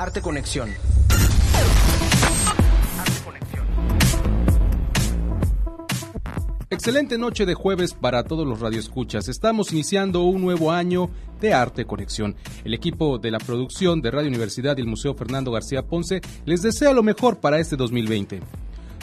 [0.00, 0.70] Arte Conexión.
[6.70, 9.26] Excelente noche de jueves para todos los radioescuchas.
[9.26, 12.36] Estamos iniciando un nuevo año de Arte Conexión.
[12.62, 16.62] El equipo de la producción de Radio Universidad y el Museo Fernando García Ponce les
[16.62, 18.40] desea lo mejor para este 2020.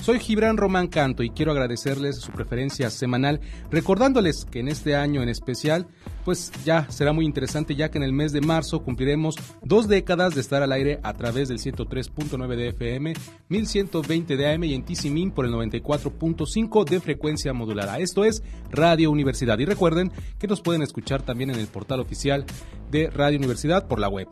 [0.05, 3.39] Soy Gibran Román Canto y quiero agradecerles su preferencia semanal,
[3.71, 5.87] recordándoles que en este año en especial,
[6.23, 9.33] pues ya será muy interesante ya que en el mes de marzo cumpliremos
[9.63, 13.13] dos décadas de estar al aire a través del 103.9 de FM,
[13.49, 17.97] 1120 de AM y en TCMIN por el 94.5 de frecuencia modulada.
[17.97, 22.45] Esto es Radio Universidad y recuerden que nos pueden escuchar también en el portal oficial
[22.91, 24.27] de Radio Universidad por la web.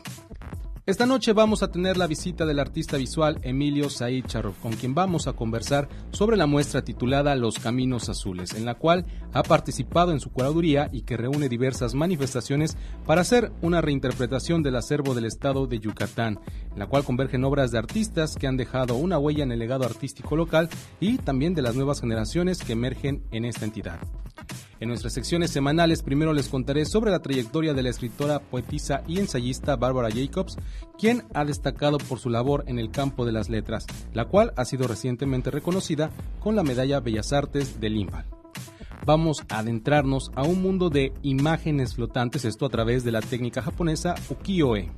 [0.86, 4.94] Esta noche vamos a tener la visita del artista visual Emilio Said Charov, con quien
[4.94, 10.12] vamos a conversar sobre la muestra titulada Los Caminos Azules, en la cual ha participado
[10.12, 15.24] en su curaduría y que reúne diversas manifestaciones para hacer una reinterpretación del acervo del
[15.24, 16.42] estado de Yucatán,
[16.74, 19.86] en la cual convergen obras de artistas que han dejado una huella en el legado
[19.86, 20.68] artístico local
[21.00, 24.02] y también de las nuevas generaciones que emergen en esta entidad.
[24.84, 29.18] En nuestras secciones semanales primero les contaré sobre la trayectoria de la escritora, poetisa y
[29.18, 30.58] ensayista Barbara Jacobs,
[31.00, 34.66] quien ha destacado por su labor en el campo de las letras, la cual ha
[34.66, 36.12] sido recientemente reconocida
[36.42, 38.26] con la medalla Bellas Artes del IMPAL.
[39.06, 43.62] Vamos a adentrarnos a un mundo de imágenes flotantes, esto a través de la técnica
[43.62, 44.92] japonesa ukiyo-e.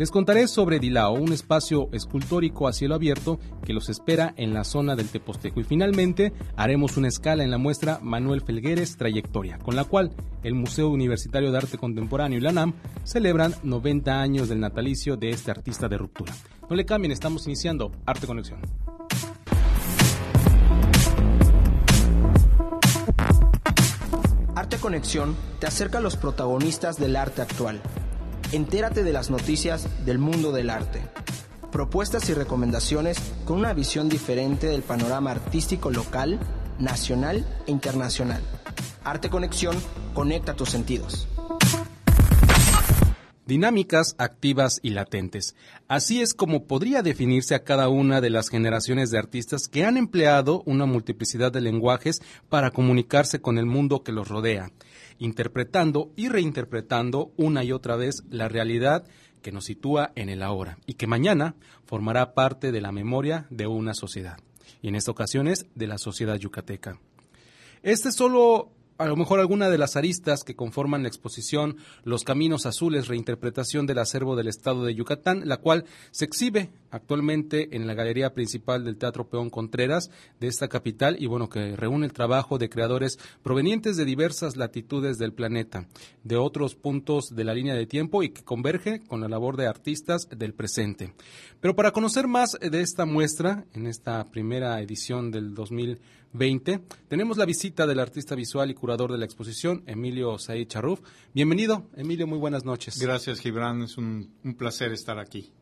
[0.00, 4.64] Les contaré sobre Dilao, un espacio escultórico a cielo abierto que los espera en la
[4.64, 5.60] zona del Teposteco.
[5.60, 10.12] Y finalmente haremos una escala en la muestra Manuel Felgueres Trayectoria, con la cual
[10.42, 12.72] el Museo Universitario de Arte Contemporáneo y la NAM
[13.04, 16.32] celebran 90 años del natalicio de este artista de ruptura.
[16.70, 18.60] No le cambien, estamos iniciando Arte Conexión.
[24.54, 27.82] Arte Conexión te acerca a los protagonistas del arte actual
[28.52, 31.00] Entérate de las noticias del mundo del arte.
[31.70, 36.40] Propuestas y recomendaciones con una visión diferente del panorama artístico local,
[36.80, 38.42] nacional e internacional.
[39.04, 39.76] Arte Conexión
[40.14, 41.28] conecta tus sentidos.
[43.46, 45.54] Dinámicas, activas y latentes.
[45.86, 49.96] Así es como podría definirse a cada una de las generaciones de artistas que han
[49.96, 54.72] empleado una multiplicidad de lenguajes para comunicarse con el mundo que los rodea
[55.20, 59.04] interpretando y reinterpretando una y otra vez la realidad
[59.42, 61.54] que nos sitúa en el ahora y que mañana
[61.86, 64.38] formará parte de la memoria de una sociedad,
[64.82, 66.98] y en esta ocasión es de la sociedad yucateca.
[67.82, 72.22] Este es solo a lo mejor alguna de las aristas que conforman la exposición Los
[72.22, 77.86] Caminos Azules, reinterpretación del acervo del estado de Yucatán, la cual se exhibe actualmente en
[77.86, 82.12] la galería principal del Teatro Peón Contreras de esta capital y bueno, que reúne el
[82.12, 85.86] trabajo de creadores provenientes de diversas latitudes del planeta,
[86.24, 89.66] de otros puntos de la línea de tiempo y que converge con la labor de
[89.66, 91.14] artistas del presente.
[91.60, 96.80] Pero para conocer más de esta muestra, en esta primera edición del 2020, 20.
[97.08, 101.00] Tenemos la visita del artista visual y curador de la exposición, Emilio Said Charruf.
[101.34, 102.98] Bienvenido, Emilio, muy buenas noches.
[102.98, 105.52] Gracias, Gibran, es un, placer estar aquí.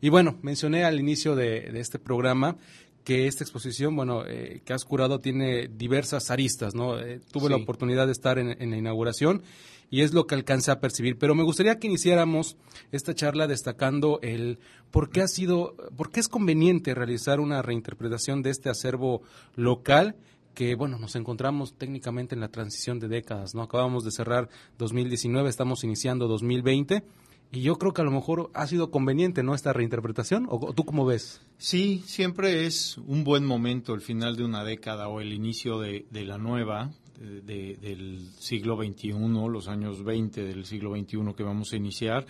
[0.00, 2.56] Y bueno, mencioné al inicio de, este programa
[3.04, 6.98] que esta exposición, bueno, eh, que has curado tiene diversas aristas, ¿no?
[6.98, 9.42] Eh, tuve la oportunidad de estar en, en la inauguración
[9.90, 11.18] y es lo que alcancé a percibir.
[11.18, 12.56] Pero me gustaría que iniciáramos
[12.92, 14.58] esta charla destacando el
[14.90, 19.22] por qué ha sido, por qué es conveniente realizar una reinterpretación de este acervo
[19.54, 20.16] local
[20.54, 23.60] que bueno, nos encontramos técnicamente en la transición de décadas, ¿no?
[23.60, 24.48] Acabamos de cerrar
[24.78, 27.04] 2019, estamos iniciando 2020
[27.56, 29.54] y yo creo que a lo mejor ha sido conveniente, ¿no?
[29.54, 31.40] Esta reinterpretación, ¿o tú cómo ves?
[31.56, 36.04] Sí, siempre es un buen momento el final de una década o el inicio de,
[36.10, 39.14] de la nueva, del siglo XXI,
[39.48, 42.26] los años 20 del siglo XXI que vamos a iniciar,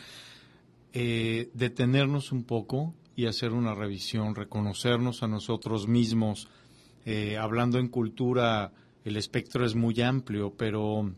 [0.93, 6.49] eh, detenernos un poco y hacer una revisión, reconocernos a nosotros mismos.
[7.05, 8.73] Eh, hablando en cultura,
[9.05, 11.11] el espectro es muy amplio, pero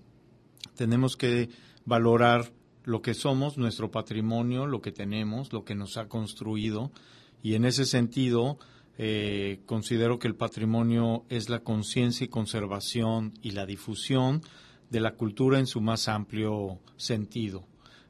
[0.77, 1.51] tenemos que
[1.85, 2.53] valorar
[2.85, 6.91] lo que somos, nuestro patrimonio, lo que tenemos, lo que nos ha construido,
[7.43, 8.59] y en ese sentido,
[8.97, 14.43] eh, considero que el patrimonio es la conciencia y conservación y la difusión
[14.91, 17.65] de la cultura en su más amplio sentido.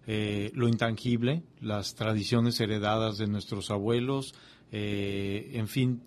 [0.06, 4.34] Eh, lo intangible, las tradiciones heredadas de nuestros abuelos,
[4.72, 6.02] eh, en fin,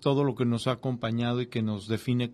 [0.00, 2.32] todo lo que nos ha acompañado y que nos define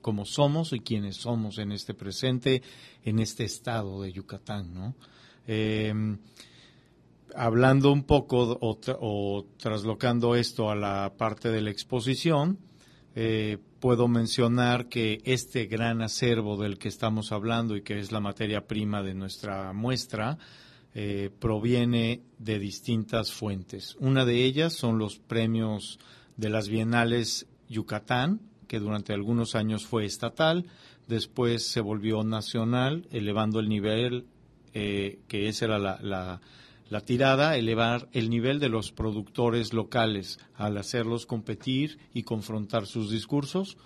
[0.00, 2.62] como somos y quienes somos en este presente,
[3.04, 4.94] en este estado de Yucatán, ¿no?
[7.34, 12.58] hablando un poco o, traslocando esto a la parte de la exposición,
[13.14, 18.20] eh, puedo mencionar que este gran acervo del que estamos hablando y que es la
[18.20, 20.38] materia prima de nuestra muestra,
[20.94, 23.96] eh, proviene de distintas fuentes.
[24.00, 25.98] Una de ellas son los premios
[26.36, 28.40] de las Bienales Yucatán,
[28.70, 30.64] que durante algunos años fue estatal,
[31.08, 34.26] después se volvió nacional, elevando el nivel,
[34.74, 36.40] eh, que esa era la,
[36.88, 43.10] la tirada, elevar el nivel de los productores locales al hacerlos competir y confrontar sus
[43.10, 43.76] discursos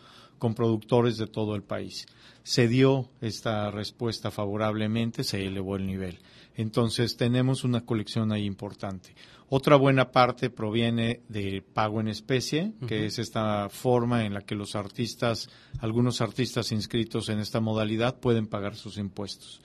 [0.44, 2.05] con productores de todo el país.
[2.43, 6.19] Se dio esta respuesta favorablemente, se elevó el nivel.
[6.55, 9.14] Entonces tenemos una colección ahí importante.
[9.49, 14.55] Otra buena parte proviene del pago en especie, que es esta forma en la que
[14.55, 15.49] los artistas,
[15.79, 19.62] algunos artistas inscritos en esta modalidad pueden pagar sus impuestos.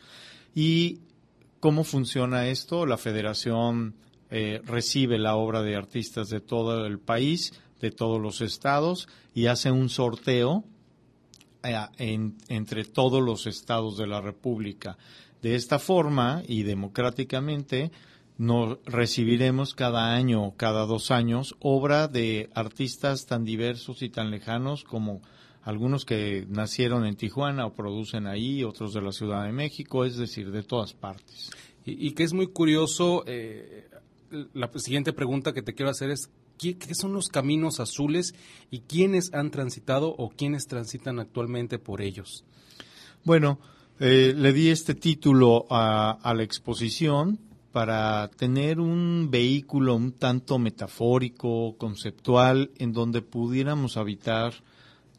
[0.55, 0.99] ¿Y
[1.59, 2.85] cómo funciona esto?
[2.85, 3.95] La federación
[4.29, 9.47] eh, recibe la obra de artistas de todo el país, de todos los estados, y
[9.47, 10.63] hace un sorteo
[11.63, 14.97] eh, entre todos los estados de la República.
[15.41, 17.91] De esta forma y democráticamente,
[18.37, 24.85] nos recibiremos cada año cada dos años obra de artistas tan diversos y tan lejanos
[24.85, 25.21] como
[25.61, 30.15] algunos que nacieron en Tijuana o producen ahí, otros de la Ciudad de México, es
[30.15, 31.51] decir, de todas partes.
[31.85, 33.87] Y, que es muy curioso, eh,
[34.53, 36.29] la siguiente pregunta que te quiero hacer es,
[36.59, 38.35] ¿qué, son los caminos azules
[38.69, 42.44] y quiénes han transitado o quiénes transitan actualmente por ellos?
[43.23, 43.59] Bueno,
[44.00, 47.39] eh, le di este título a la exposición
[47.71, 54.53] para tener un vehículo un tanto metafórico, conceptual, en donde pudiéramos habitar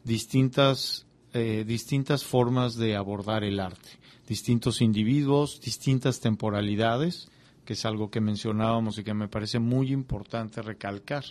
[0.03, 3.89] distintas, eh, distintas formas de abordar el arte,
[4.27, 7.29] distintos individuos, distintas temporalidades,
[7.65, 11.23] que es algo que mencionábamos y que me parece muy importante recalcar.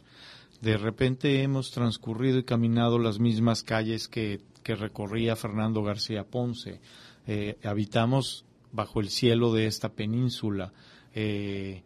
[0.60, 6.80] De repente hemos transcurrido y caminado las mismas calles que, que recorría Fernando García Ponce.
[7.26, 10.72] Eh, habitamos bajo el cielo de esta península
[11.14, 11.82] eh,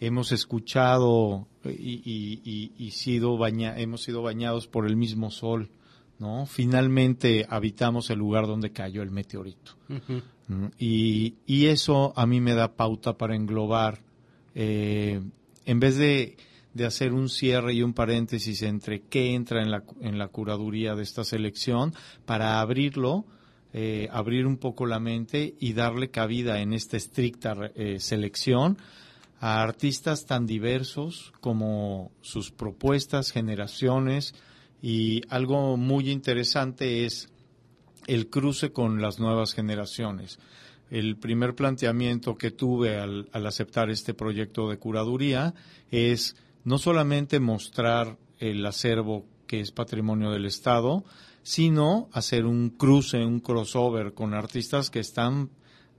[0.00, 5.70] hemos escuchado y, sido hemos sido bañados por el mismo sol,
[6.18, 6.46] ¿no?
[6.46, 9.72] Finalmente habitamos el lugar donde cayó el meteorito.
[10.78, 11.34] Y,
[11.66, 14.00] eso a mí me da pauta para englobar,
[14.54, 15.20] eh,
[15.64, 16.36] en vez de,
[16.86, 21.02] hacer un cierre y un paréntesis entre qué entra en la, en la curaduría de
[21.02, 21.92] esta selección,
[22.24, 23.24] para abrirlo,
[23.74, 28.78] eh, abrir un poco la mente y darle cabida en esta estricta eh, selección
[29.40, 34.34] a artistas tan diversos como sus propuestas, generaciones.
[34.80, 37.28] Y algo muy interesante es
[38.08, 40.40] el cruce con las nuevas generaciones.
[40.90, 45.54] El primer planteamiento que tuve al, aceptar este proyecto de curaduría
[45.90, 46.34] es
[46.64, 51.04] no solamente mostrar el acervo que es patrimonio del Estado,
[51.42, 55.50] sino hacer un cruce, un crossover con artistas que están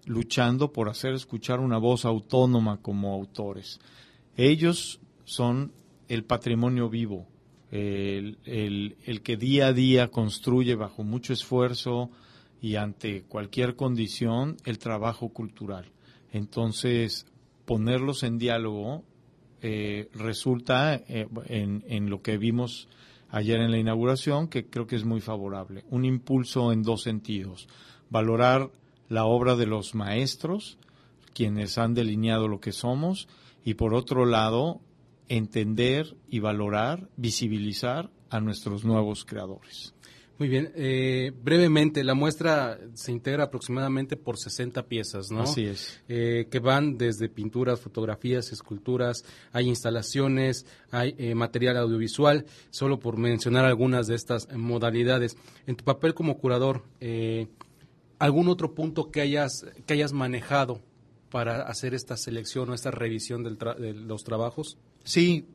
[0.06, 3.80] luchando por hacer escuchar una voz autónoma como autores.
[4.36, 5.72] Ellos son
[6.08, 7.28] el patrimonio vivo,
[7.72, 12.10] el, que día a día construye bajo mucho esfuerzo
[12.62, 15.86] y ante cualquier condición el trabajo cultural.
[16.32, 17.26] Entonces,
[17.66, 19.04] ponerlos en diálogo
[19.62, 22.88] eh, resulta eh, en, en, lo que vimos
[23.30, 25.86] ayer en la inauguración, que creo que es muy favorable.
[25.90, 27.68] Un impulso en dos sentidos.
[28.10, 28.72] Valorar
[29.10, 30.78] la obra de los maestros,
[31.34, 33.28] quienes han delineado lo que somos,
[33.64, 34.82] y por otro lado,
[35.30, 39.94] entender y valorar, visibilizar a nuestros nuevos creadores.
[40.40, 40.72] Muy bien.
[40.74, 45.42] Eh, brevemente, la muestra se integra aproximadamente por 60 piezas, ¿no?
[45.42, 46.02] Así es.
[46.08, 53.18] Eh, que van desde pinturas, fotografías, esculturas, hay instalaciones, hay eh, material audiovisual, solo por
[53.18, 55.36] mencionar algunas de estas modalidades.
[55.68, 56.84] En tu papel como curador,
[58.18, 60.82] ¿algún otro punto que hayas, que hayas manejado
[61.30, 64.78] para hacer esta selección o esta revisión de los trabajos?
[65.10, 65.48] Sí,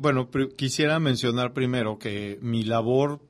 [0.00, 3.20] bueno, quisiera mencionar primero que mi labor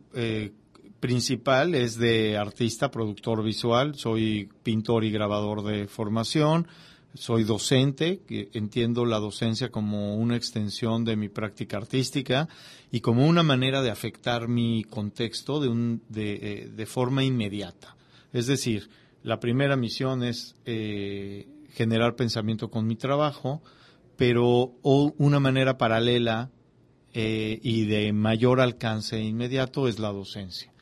[0.98, 6.66] principal es de artista, productor visual, soy pintor y grabador de formación,
[7.14, 12.48] soy docente, entiendo la docencia como una extensión de mi práctica artística
[12.90, 17.96] y como una manera de afectar mi contexto de, un, de, eh, forma inmediata.
[18.32, 18.88] Es decir,
[19.22, 23.62] la primera misión es eh, generar pensamiento con mi trabajo,
[24.22, 26.52] pero una manera paralela
[27.12, 30.72] eh, y de mayor alcance inmediato es la docencia.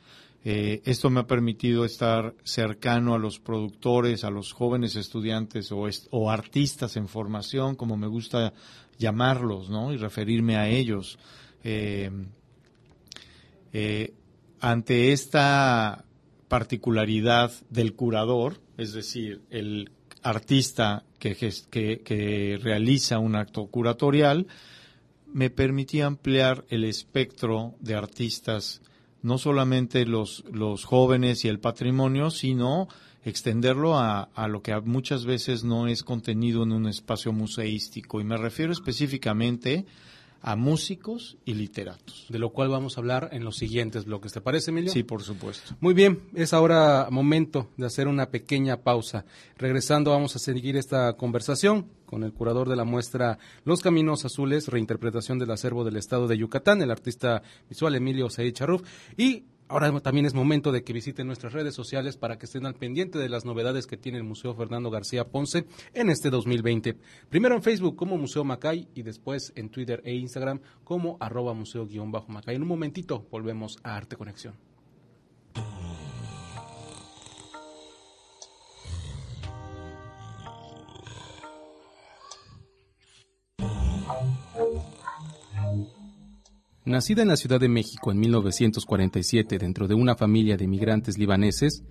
[0.45, 6.31] Eh, esto me ha permitido estar cercano a los productores, a los jóvenes estudiantes o,
[6.31, 8.53] artistas en formación, como me gusta
[8.99, 9.95] llamarlos, ¿no?
[9.95, 11.19] Y referirme a ellos.
[11.65, 12.11] Eh,
[14.61, 16.05] ante esta
[16.49, 19.93] particularidad del curador, es decir, el
[20.23, 24.47] artista que, que, realiza un acto curatorial,
[25.33, 28.83] me permitía ampliar el espectro de artistas,
[29.23, 32.89] no solamente los, los jóvenes y el patrimonio, sino
[33.23, 38.21] extenderlo a, a, lo que muchas veces no es contenido en un espacio museístico.
[38.21, 39.85] Y me refiero específicamente
[40.57, 42.27] músicos y literatos.
[42.29, 44.33] De lo cual vamos a hablar en los siguientes bloques.
[44.33, 44.91] ¿Te parece, Emilio?
[44.91, 45.75] Sí, por supuesto.
[45.81, 49.25] Muy bien, es ahora momento de hacer una pequeña pausa.
[49.57, 54.69] Regresando vamos a seguir esta conversación con el curador de la muestra Los Caminos Azules,
[54.69, 58.83] reinterpretación del acervo del estado de Yucatán, el artista visual Emilio Said Charruf,
[59.17, 62.75] y Ahora también es momento de que visiten nuestras redes sociales para que estén al
[62.75, 66.97] pendiente de las novedades que tiene el Museo Fernando García Ponce en este 2020.
[67.29, 72.57] Primero en Facebook como Museo Macay y después en Twitter e Instagram como arroba museo-macay.
[72.57, 74.55] En un momentito volvemos a Arte Conexión.
[86.87, 91.83] Nacida en la Ciudad de México en 1947 dentro de una familia de migrantes libaneses,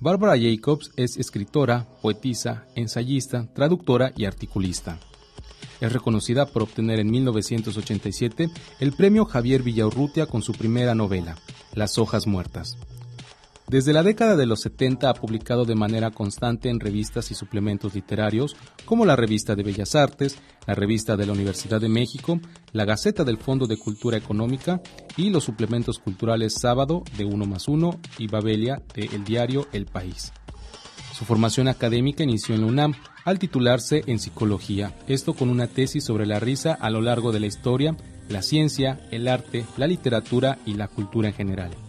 [0.00, 4.98] Barbara Jacobs es escritora, poetisa, ensayista, traductora y articulista.
[5.82, 8.48] Es reconocida por obtener en 1987
[8.80, 11.36] el premio Javier Villaurrutia con su primera novela,
[11.74, 12.78] Las hojas muertas.
[13.68, 17.94] Desde la década de los 70 ha publicado de manera constante en revistas y suplementos
[17.94, 18.56] literarios
[18.86, 22.40] como la Revista de Bellas Artes, la Revista de la Universidad de México,
[22.72, 24.80] la Gaceta del Fondo de Cultura Económica
[25.18, 29.84] y los suplementos culturales Sábado de Uno más Uno y Babelia de el diario El
[29.84, 30.32] País.
[31.12, 32.94] Su formación académica inició en la UNAM
[33.26, 37.40] al titularse en psicología, esto con una tesis sobre la risa a lo largo de
[37.40, 37.94] la historia,
[38.30, 41.87] la ciencia, el arte, la literatura y la cultura en general.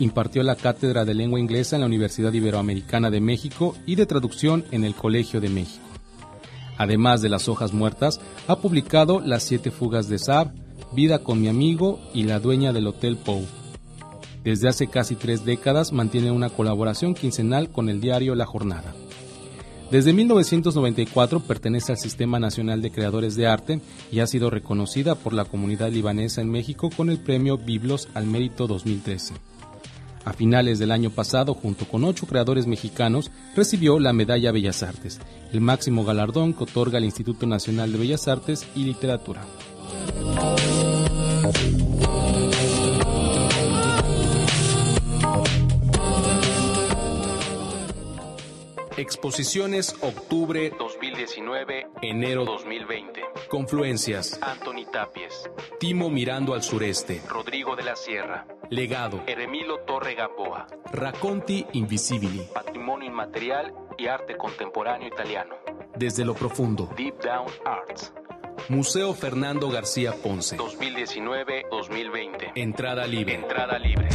[0.00, 4.64] Impartió la cátedra de lengua inglesa en la Universidad Iberoamericana de México y de traducción
[4.70, 5.84] en el Colegio de México.
[6.76, 10.52] Además de Las hojas muertas, ha publicado Las siete fugas de Saab,
[10.92, 13.44] Vida con mi amigo y La dueña del Hotel Pou.
[14.44, 18.94] Desde hace casi tres décadas mantiene una colaboración quincenal con el diario La Jornada.
[19.90, 23.80] Desde 1994 pertenece al Sistema Nacional de Creadores de Arte
[24.12, 28.26] y ha sido reconocida por la comunidad libanesa en México con el premio Biblos al
[28.26, 29.34] Mérito 2013.
[30.24, 35.20] A finales del año pasado, junto con ocho creadores mexicanos, recibió la Medalla Bellas Artes,
[35.52, 39.44] el máximo galardón que otorga el Instituto Nacional de Bellas Artes y Literatura.
[48.98, 53.22] Exposiciones Octubre 2019, enero 2020.
[53.48, 54.38] Confluencias.
[54.42, 55.50] Anthony Tapies.
[55.80, 57.22] Timo mirando al sureste.
[57.28, 58.46] Rodrigo de la Sierra.
[58.70, 59.22] Legado.
[59.26, 60.66] Eremilo Torre Gamboa.
[60.92, 62.46] Racconti Invisibili.
[62.52, 65.56] Patrimonio inmaterial y arte contemporáneo italiano.
[65.96, 66.90] Desde lo profundo.
[66.96, 68.12] Deep Down Arts.
[68.68, 70.58] Museo Fernando García Ponce.
[70.58, 72.52] 2019-2020.
[72.54, 73.34] Entrada libre.
[73.34, 74.08] Entrada libre.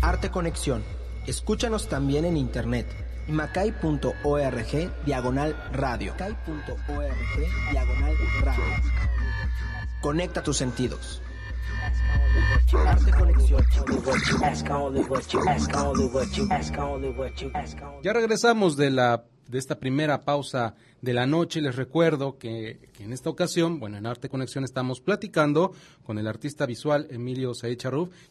[0.00, 0.82] Arte Conexión.
[1.26, 2.86] Escúchanos también en internet.
[3.28, 6.12] macay.org diagonal radio.
[6.12, 8.64] Macay.org diagonal radio.
[10.02, 11.22] Conecta tus sentidos.
[12.86, 13.64] Arte Conexión.
[18.02, 21.60] Ya regresamos de la de esta primera pausa de la noche.
[21.60, 26.66] Les recuerdo que, en esta ocasión, bueno, en Arte Conexión estamos platicando con el artista
[26.66, 27.78] visual Emilio Said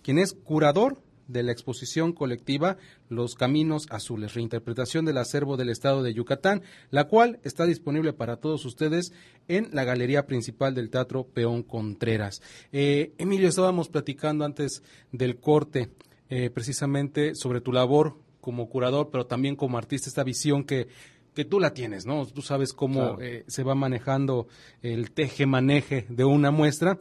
[0.02, 0.98] quien es curador
[1.28, 2.78] de la exposición colectiva
[3.10, 6.62] Los Caminos Azules, reinterpretación del acervo del estado de Yucatán,
[6.92, 9.14] la cual está disponible para todos ustedes
[9.48, 12.42] en la galería principal del Teatro Peón Contreras.
[12.72, 15.90] Eh, Emilio, estábamos platicando antes del corte
[16.30, 20.88] eh, precisamente sobre tu labor como curador, pero también como artista, esta visión que,
[21.34, 22.26] que tú la tienes, ¿no?
[22.26, 24.48] Tú sabes cómo eh, se va manejando
[24.82, 27.00] el teje-maneje de una muestra.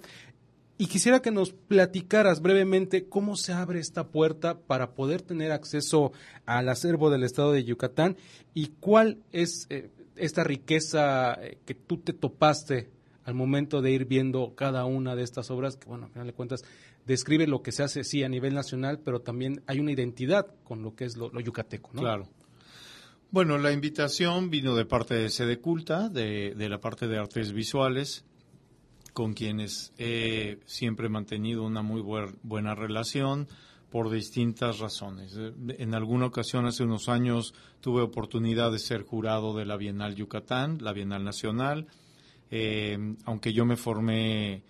[0.78, 6.12] Y quisiera que nos platicaras brevemente cómo se abre esta puerta para poder tener acceso
[6.46, 8.16] al acervo del estado de Yucatán
[8.54, 12.90] y cuál es eh, esta riqueza eh, que tú te topaste
[13.24, 16.32] al momento de ir viendo cada una de estas obras, que bueno, al final de
[16.32, 16.64] cuentas
[17.06, 20.82] describe lo que se hace, sí, a nivel nacional, pero también hay una identidad con
[20.82, 22.00] lo que es lo, yucateco, ¿no?
[22.00, 22.28] Claro.
[23.30, 28.24] Bueno, la invitación vino de parte de Sede Culta, de, la parte de artes visuales,
[29.12, 32.02] con quienes he siempre mantenido una muy
[32.42, 33.48] buena relación
[33.90, 35.38] por distintas razones.
[35.68, 40.78] En alguna ocasión, hace unos años, tuve oportunidad de ser jurado de la Bienal Yucatán,
[40.80, 41.88] la Bienal Nacional,
[42.50, 44.62] eh, aunque yo me formé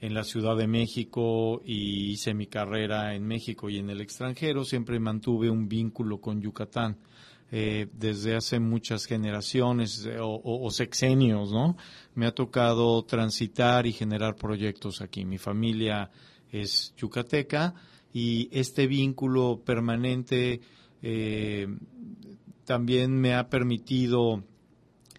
[0.00, 4.64] en la Ciudad de México y hice mi carrera en México y en el extranjero,
[4.64, 6.98] siempre mantuve un vínculo con Yucatán.
[7.50, 11.78] Eh, desde hace muchas generaciones eh, o, sexenios, ¿no?
[12.14, 15.24] Me ha tocado transitar y generar proyectos aquí.
[15.24, 16.10] Mi familia
[16.52, 17.74] es yucateca
[18.12, 20.60] y este vínculo permanente
[21.02, 21.68] eh,
[22.64, 24.44] también me ha permitido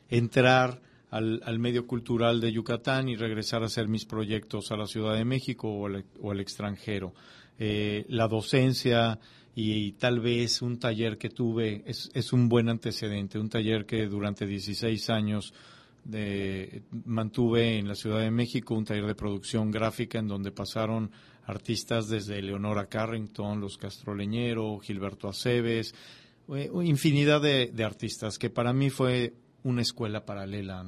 [0.08, 5.16] entrar al, medio cultural de Yucatán y regresar a hacer mis proyectos a la Ciudad
[5.16, 5.88] de México o
[6.32, 7.14] al, extranjero.
[7.58, 9.20] Eh, la docencia
[9.62, 14.46] y, tal vez un taller que tuve es, un buen antecedente, un taller que durante
[14.46, 15.54] 16 años
[17.06, 21.12] mantuve en la Ciudad de México, un taller de producción gráfica en donde pasaron
[21.44, 25.94] artistas desde Leonora Carrington, Los Castroleñero, Gilberto Aceves,
[26.56, 30.86] eh, infinidad de, artistas que para mí fue una escuela paralela.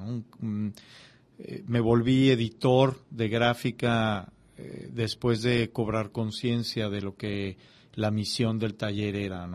[1.40, 7.58] Eh, me volví editor de gráfica eh, después de cobrar conciencia de lo que
[7.94, 9.50] la misión del taller era.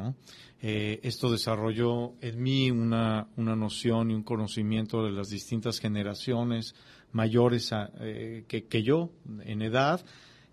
[0.61, 6.75] Eh, esto desarrolló en mí una, una, noción y un conocimiento de las distintas generaciones
[7.13, 7.71] mayores
[8.49, 9.11] que, yo
[9.45, 10.05] en edad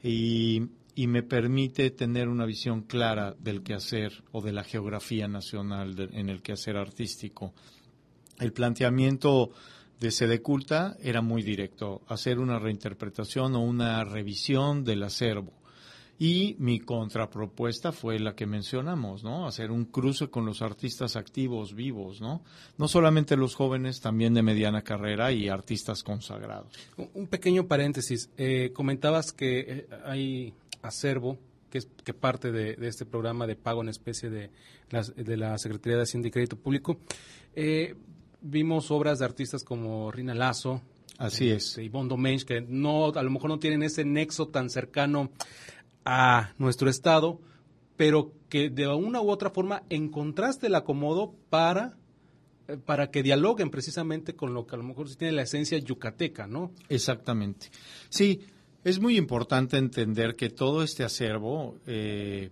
[0.02, 0.62] y,
[0.96, 6.30] y, me permite tener una visión clara del quehacer o de la geografía nacional en
[6.30, 7.54] el quehacer artístico
[8.40, 9.52] el planteamiento
[10.00, 15.54] de Sede Culta era muy directo, hacer una reinterpretación o una revisión del acervo.
[16.24, 19.46] Y mi contrapropuesta fue la que mencionamos, ¿no?
[19.46, 22.46] Hacer un cruce con los artistas activos, vivos, ¿no?
[22.78, 26.72] No solamente los jóvenes, también de mediana carrera y artistas consagrados.
[27.14, 28.30] Un pequeño paréntesis.
[28.38, 31.38] Eh, comentabas que eh, hay acervo
[31.70, 34.50] que es que parte de, este programa de pago en especie de,
[35.18, 37.00] de la Secretaría de Hacienda y Crédito Público.
[37.54, 37.96] Eh,
[38.40, 40.82] vimos obras de artistas como Rina Lazo.
[41.18, 41.68] Así es.
[41.68, 45.32] Este, y Bondo Mensch, que no, a lo mejor no tienen ese nexo tan cercano
[46.06, 47.40] a nuestro estado,
[47.96, 51.98] pero que de una u otra forma encontraste el acomodo para,
[52.68, 56.48] eh, para que dialoguen precisamente con lo que a lo mejor tiene la esencia yucateca,
[56.48, 56.72] ¿no?
[56.90, 57.70] Exactamente.
[58.10, 58.42] Sí,
[58.84, 62.52] es muy importante entender que todo este acervo eh,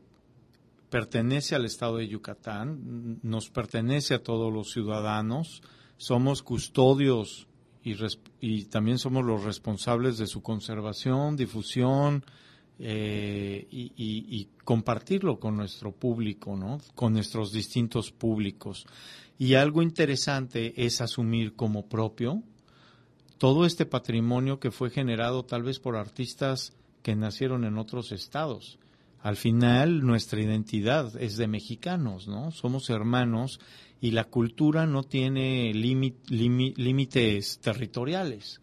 [0.89, 5.61] pertenece al estado de Yucatán, nos pertenece a todos los ciudadanos,
[5.97, 7.47] somos custodios
[7.83, 12.23] y, también somos los responsables de su conservación, difusión
[12.81, 16.79] eh, y, compartirlo con nuestro público, ¿no?
[16.95, 18.85] con nuestros distintos públicos.
[19.37, 22.43] Y algo interesante es asumir como propio
[23.37, 28.77] todo este patrimonio que fue generado tal vez por artistas que nacieron en otros estados
[29.21, 32.51] al final nuestra identidad es de mexicanos, ¿no?
[32.51, 33.59] Somos hermanos
[33.99, 38.59] y la cultura no tiene límites territoriales.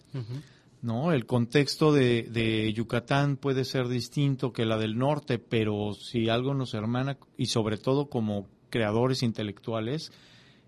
[0.82, 1.12] ¿No?
[1.12, 6.74] El contexto de, Yucatán puede ser distinto que la del norte, pero si algo nos
[6.74, 10.12] hermana, y sobre todo como creadores intelectuales,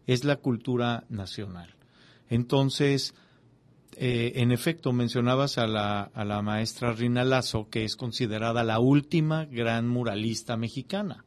[0.07, 1.75] es la cultura nacional.
[2.29, 3.15] Entonces,
[3.97, 8.79] eh, en efecto, mencionabas a la, a la maestra Rina Lazo, que es considerada la
[8.79, 11.25] última gran muralista mexicana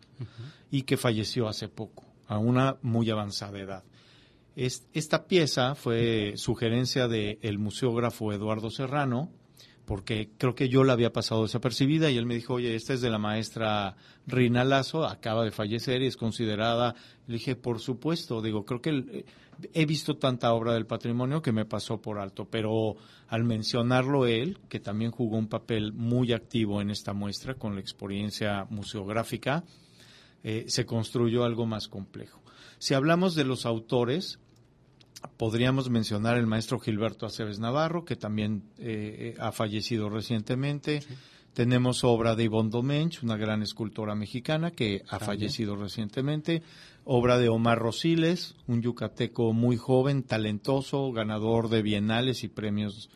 [0.71, 3.83] y que falleció hace poco a una muy avanzada edad.
[4.55, 9.31] Esta pieza fue sugerencia del museógrafo Eduardo Serrano,
[9.85, 13.01] porque creo que yo la había pasado desapercibida y él me dijo, oye, esta es
[13.01, 13.95] de la maestra
[14.27, 16.95] Rina Lazo, acaba de fallecer y es considerada.
[17.27, 19.25] Le dije, por supuesto, digo, creo que eh,
[19.73, 22.95] he visto tanta obra del patrimonio que me pasó por alto, pero
[23.27, 27.81] al mencionarlo él, que también jugó un papel muy activo en esta muestra con la
[27.81, 29.63] experiencia museográfica,
[30.43, 32.42] eh, se construyó algo más complejo.
[32.83, 34.39] Si hablamos de los autores,
[35.37, 41.01] podríamos mencionar el maestro Gilberto Aceves Navarro, que también eh, ha fallecido recientemente.
[41.53, 46.61] Tenemos obra de Ivonne Domench, una gran escultora mexicana que ha fallecido recientemente.
[47.05, 53.09] Obra de Omar Rosiles, un yucateco muy joven, talentoso, ganador de bienales y premios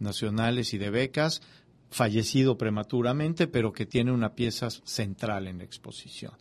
[0.00, 1.40] nacionales y de becas
[1.88, 6.32] fallecido prematuramente, pero que tiene una pieza central en la exposición.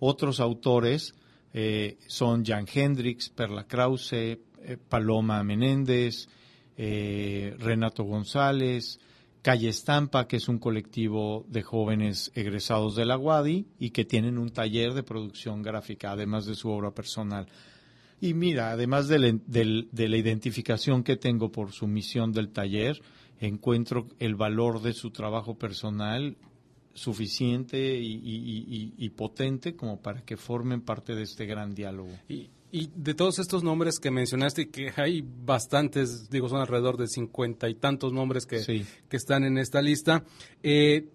[0.00, 1.14] Otros autores
[1.52, 6.28] eh, son Jan Hendricks, Perla Krause, eh, Paloma Menéndez,
[6.76, 8.98] eh, Renato González,
[9.42, 14.38] Calle Estampa, que es un colectivo de jóvenes egresados de la UADI y que tienen
[14.38, 17.48] un taller de producción gráfica, además de su obra personal.
[18.20, 23.02] Y mira, además de la identificación que tengo por su misión del taller,
[23.40, 26.36] encuentro el valor de su trabajo personal
[26.94, 32.10] suficiente y, potente como para que formen parte de este gran diálogo.
[32.28, 32.50] Y,
[32.96, 37.74] de todos estos nombres que mencionaste, que hay bastantes, digo, son alrededor de cincuenta y
[37.74, 40.24] tantos nombres que, que están en esta lista,
[40.62, 41.06] eh,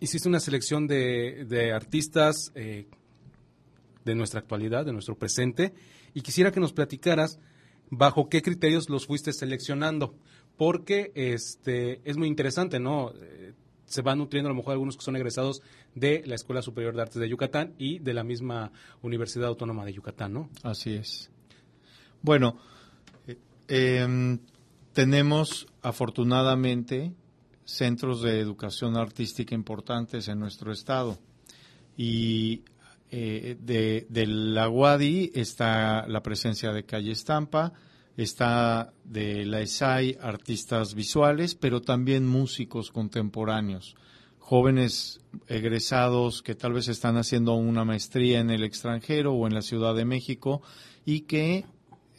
[0.00, 2.88] hiciste una selección de, de artistas eh,
[4.04, 5.72] de nuestra actualidad, de nuestro presente,
[6.14, 7.38] y quisiera que nos platicaras
[7.90, 10.16] bajo qué criterios los fuiste seleccionando,
[10.56, 13.12] porque este es muy interesante, ¿no?
[13.14, 13.52] Eh,
[13.94, 15.62] se van nutriendo a lo mejor algunos que son egresados
[15.94, 19.92] de la Escuela Superior de Artes de Yucatán y de la misma Universidad Autónoma de
[19.92, 20.50] Yucatán, ¿no?
[20.64, 21.30] Así es.
[22.20, 22.58] Bueno,
[23.28, 24.40] eh, em,
[24.92, 27.12] tenemos afortunadamente
[27.64, 31.16] centros de educación artística importantes en nuestro estado
[31.96, 32.64] y
[33.12, 37.72] eh, de, la UADI está la presencia de Calle Estampa,
[38.16, 43.96] está de la ESAI artistas visuales, pero también músicos contemporáneos,
[44.38, 49.62] jóvenes egresados que tal vez están haciendo una maestría en el extranjero o en la
[49.62, 50.62] Ciudad de México
[51.04, 51.64] y que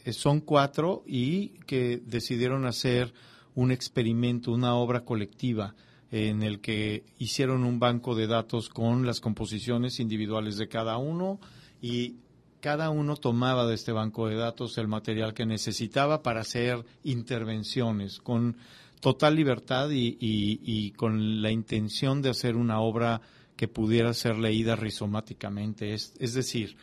[0.04, 3.14] eh, son cuatro y que decidieron hacer
[3.54, 5.74] un experimento, una obra colectiva
[6.10, 11.40] en el que hicieron un banco de datos con las composiciones individuales de cada uno
[11.80, 12.16] y
[12.60, 18.20] cada uno tomaba de este banco de datos el material que necesitaba para hacer intervenciones
[18.20, 18.56] con
[19.00, 23.20] total libertad y, con la intención de hacer una obra
[23.56, 25.94] que pudiera ser leída rizomáticamente.
[25.94, 26.76] Es, es decir,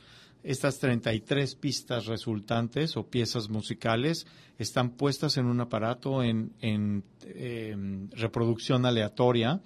[0.43, 4.27] estas 33 pistas resultantes o piezas musicales
[4.58, 9.62] están puestas en un aparato en, en em, reproducción aleatoria,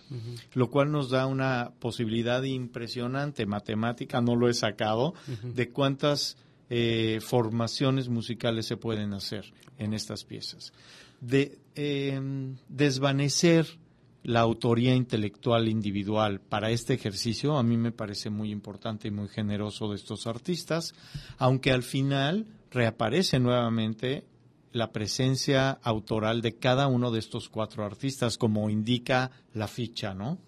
[0.53, 5.13] lo cual nos da una posibilidad impresionante matemática, no lo he sacado,
[5.43, 6.37] de cuántas
[6.69, 10.73] eh, formaciones musicales se pueden hacer en estas piezas.
[11.21, 13.65] De em, desvanecer
[14.27, 19.29] la autoría intelectual individual para este ejercicio a mí me parece muy importante y muy
[19.29, 20.93] generoso de estos artistas,
[21.37, 24.25] aunque al final reaparece nuevamente
[24.73, 30.39] la presencia autoral de cada uno de estos cuatro artistas, como indica la ficha, ¿no?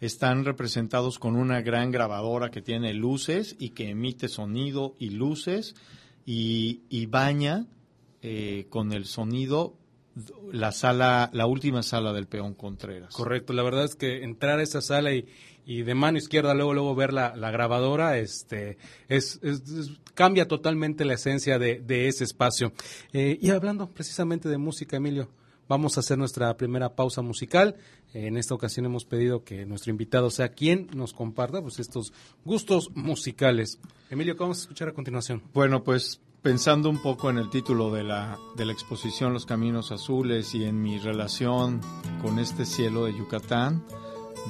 [0.00, 5.74] Están representados con una gran grabadora que tiene luces y que emite sonido y luces
[6.24, 7.66] y, baña
[8.22, 9.76] eh, con el sonido
[10.52, 13.14] la sala, la última sala del peón Contreras.
[13.14, 15.26] Correcto, la verdad es que entrar a esa sala y,
[15.66, 19.40] y de mano izquierda luego luego ver la, la grabadora, este, es,
[20.14, 22.72] cambia totalmente la esencia de, de ese espacio.
[23.12, 25.28] Eh, y hablando precisamente de música, Emilio,
[25.68, 27.76] vamos a hacer nuestra primera pausa musical.
[28.12, 32.12] En esta ocasión hemos pedido que nuestro invitado sea quien nos comparta pues estos
[32.44, 33.80] gustos musicales.
[34.10, 35.42] Emilio, ¿qué vamos a escuchar a continuación?
[35.52, 39.90] Bueno, pues pensando un poco en el título de la, de la exposición Los Caminos
[39.92, 41.80] Azules y en mi relación
[42.20, 43.82] con este cielo de Yucatán,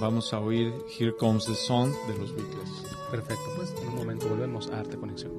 [0.00, 2.68] vamos a oír Here Comes the Sun de los Beatles.
[3.12, 5.30] Perfecto, pues en un momento volvemos a Arte Conexión.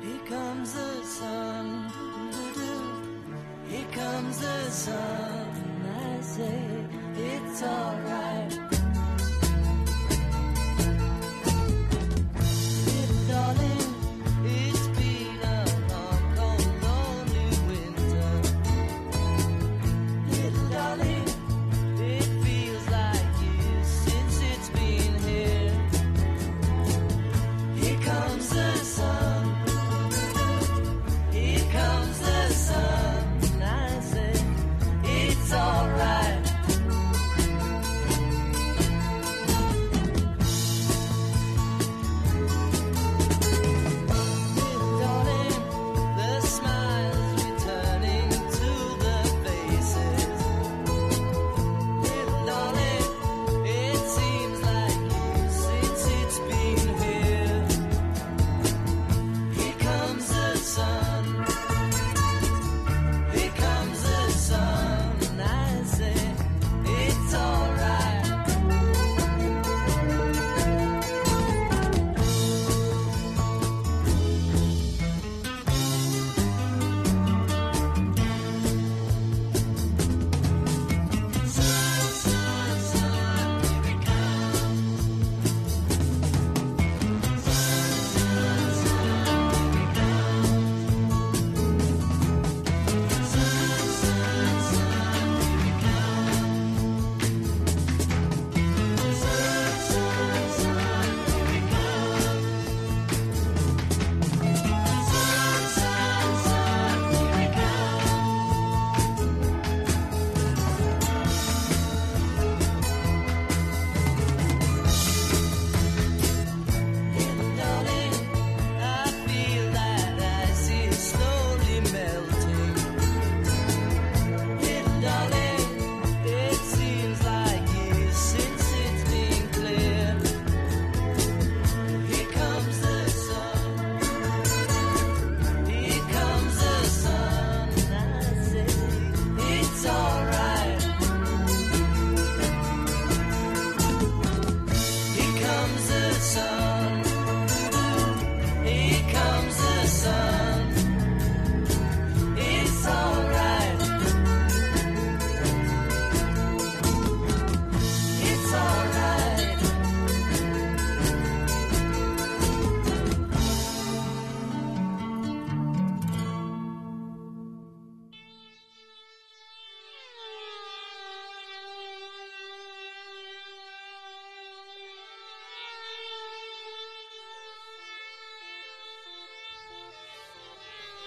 [0.00, 1.90] Here comes the sun,
[3.68, 4.96] here comes the sun,
[5.84, 8.29] I say it's alright.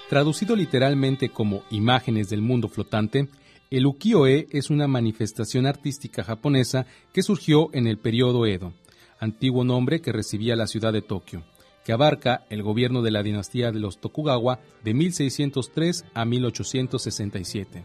[0.10, 3.30] Traducido literalmente como imágenes del mundo flotante,
[3.72, 8.74] el ukiyo-e es una manifestación artística japonesa que surgió en el periodo Edo,
[9.20, 11.44] antiguo nombre que recibía la ciudad de Tokio,
[11.84, 17.84] que abarca el gobierno de la dinastía de los Tokugawa de 1603 a 1867.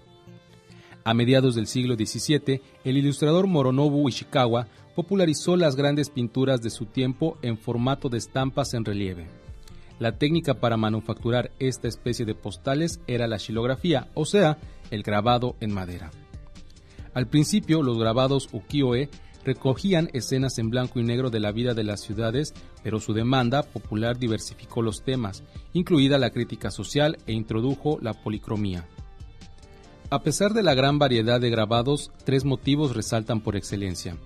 [1.05, 6.85] A mediados del siglo XVII, el ilustrador Moronobu Ishikawa popularizó las grandes pinturas de su
[6.85, 9.38] tiempo en formato de estampas en relieve.
[9.99, 14.59] La técnica para manufacturar esta especie de postales era la xilografía, o sea,
[14.91, 16.11] el grabado en madera.
[17.15, 19.09] Al principio, los grabados ukiyo-e
[19.45, 23.63] recogían escenas en blanco y negro de la vida de las ciudades, pero su demanda
[23.63, 28.87] popular diversificó los temas, incluida la crítica social e introdujo la policromía.
[30.11, 34.17] A pesar de la gran variedad de grabados, tres motivos resaltan por excelencia.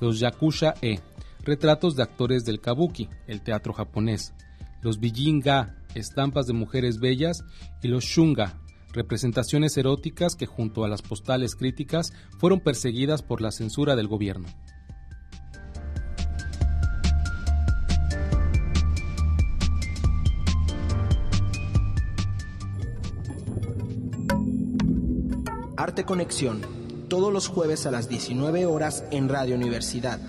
[0.00, 1.00] Los yakusha-e,
[1.42, 4.34] retratos de actores del kabuki, el teatro japonés.
[4.82, 7.44] Los bijin-ga, estampas de mujeres bellas.
[7.82, 8.58] Y los shunga,
[8.92, 14.48] representaciones eróticas que junto a las postales críticas fueron perseguidas por la censura del gobierno.
[25.76, 26.60] Arte Conexión,
[27.08, 30.20] todos los jueves a las 19 horas en Radio Universidad,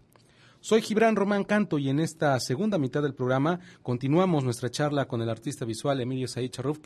[0.63, 5.21] Soy Gibran Román Canto y en esta segunda mitad del programa continuamos nuestra charla con
[5.21, 6.79] el artista visual Emilio Said Charruf,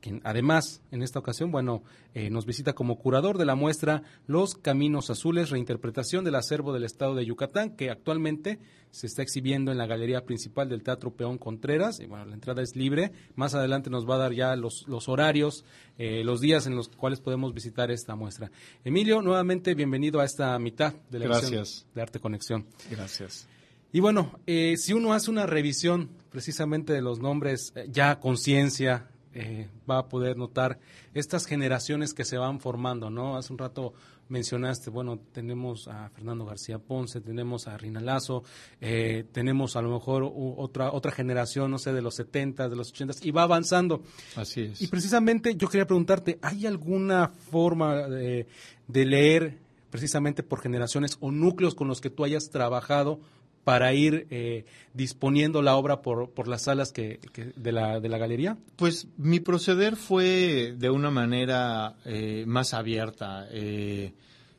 [0.00, 1.82] quien además en esta ocasión, bueno,
[2.14, 6.84] eh, nos visita como curador de la muestra Los Caminos Azules, reinterpretación del acervo del
[6.84, 8.60] estado de Yucatán, que actualmente
[8.94, 11.98] se está exhibiendo en la galería principal del Teatro Peón Contreras.
[11.98, 13.10] Y bueno, la entrada es libre.
[13.34, 15.64] Más adelante nos va a dar ya los, los horarios,
[15.98, 18.52] eh, los días en los cuales podemos visitar esta muestra.
[18.84, 21.86] Emilio, nuevamente bienvenido a esta mitad de la Gracias.
[21.92, 22.66] de Arte Conexión.
[22.88, 23.48] Gracias.
[23.92, 29.08] Y bueno, eh, si uno hace una revisión precisamente de los nombres, eh, ya conciencia,
[29.36, 30.78] eh, va a poder notar
[31.14, 33.36] estas generaciones que se van formando, ¿no?
[33.36, 33.92] Hace un rato
[34.28, 38.42] mencionaste, bueno, tenemos a Fernando García Ponce, tenemos a Rina Lazo,
[38.80, 42.90] eh, tenemos a lo mejor otra otra generación, no sé, de los 70, de los
[42.90, 44.02] 80 y va avanzando.
[44.36, 44.82] Así es.
[44.82, 48.46] Y precisamente yo quería preguntarte, ¿hay alguna forma de,
[48.88, 49.58] de leer
[49.90, 53.20] precisamente por generaciones o núcleos con los que tú hayas trabajado
[53.64, 57.18] para ir eh, disponiendo la obra por, por las salas que,
[57.56, 58.58] de, la, de la galería?
[58.76, 63.48] Pues mi proceder fue de una manera eh, más abierta.
[63.50, 64.12] Eh,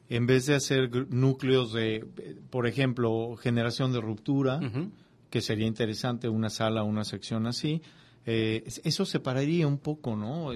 [0.10, 2.06] en vez de hacer núcleos de,
[2.50, 4.60] por ejemplo, generación de ruptura,
[5.30, 7.82] que sería interesante una sala, una sección así,
[8.24, 10.52] eso separaría un poco, ¿no?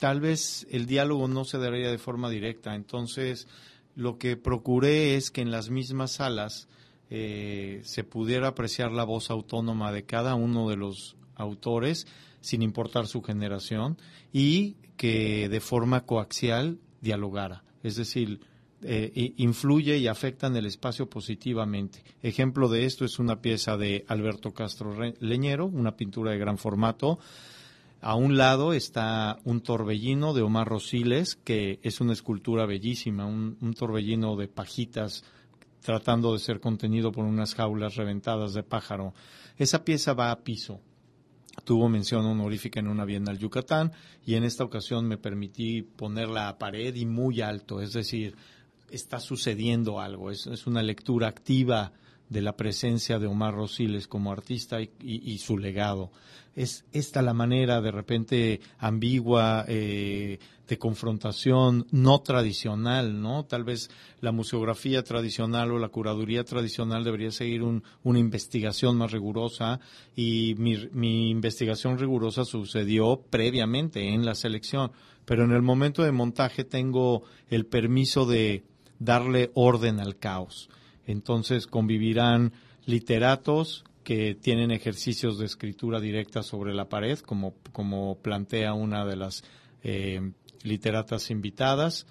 [0.00, 2.74] tal vez el diálogo no se daría de forma directa.
[2.74, 3.46] Entonces,
[3.94, 6.68] lo que procuré es que en las mismas salas
[7.10, 12.06] eh, se pudiera apreciar la voz autónoma de cada uno de los autores,
[12.40, 13.98] sin importar su generación,
[14.32, 17.64] y que de forma coaxial dialogara.
[17.82, 18.40] Es decir,
[18.82, 22.04] eh, influye y afecta en el espacio positivamente.
[22.22, 27.18] Ejemplo de esto es una pieza de Alberto Castro Leñero, una pintura de gran formato.
[28.00, 33.74] A un lado está un torbellino de Omar Rosiles, que es una escultura bellísima, un
[33.76, 35.24] torbellino de pajitas
[35.80, 39.14] tratando de ser contenido por unas jaulas reventadas de pájaro.
[39.56, 40.80] Esa pieza va a piso.
[41.64, 43.92] Tuvo mención honorífica en una Bienal Yucatán
[44.24, 48.36] y en esta ocasión me permití ponerla a pared y muy alto, es decir,
[48.90, 51.92] está sucediendo algo, es, una lectura activa
[52.30, 56.12] de la presencia de Omar Rosiles como artista y, su legado.
[56.54, 60.38] Es esta la manera de repente ambigua eh,
[60.68, 63.44] de confrontación no tradicional, ¿no?
[63.44, 63.90] Tal vez
[64.20, 69.80] la museografía tradicional o la curaduría tradicional debería seguir una investigación más rigurosa
[70.14, 74.92] y mi, mi investigación rigurosa sucedió previamente en la selección,
[75.24, 78.64] pero en el momento de montaje tengo el permiso de
[79.00, 80.68] darle orden al caos
[81.06, 82.52] entonces convivirán
[82.86, 89.16] literatos que tienen ejercicios de escritura directa sobre la pared, como, como plantea una de
[89.16, 89.44] las
[89.82, 90.32] eh,
[90.62, 92.06] literatas invitadas.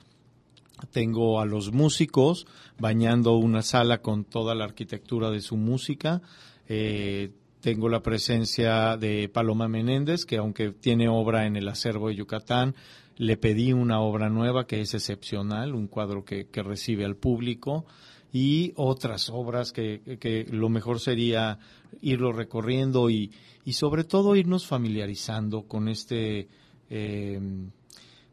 [0.91, 2.47] Tengo a los músicos
[2.77, 6.21] bañando una sala con toda la arquitectura de su música.
[6.67, 12.15] Eh, tengo la presencia de Paloma Menéndez, que aunque tiene obra en el acervo de
[12.15, 12.75] Yucatán,
[13.17, 17.85] le pedí una obra nueva que es excepcional, un cuadro que, que recibe al público
[18.31, 21.59] y otras obras que, que lo mejor sería
[22.01, 23.31] irlo recorriendo y,
[23.65, 26.47] y, sobre todo irnos familiarizando con este,
[26.89, 27.39] eh,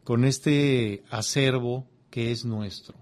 [0.05, 2.95] con este acervo que es nuestro.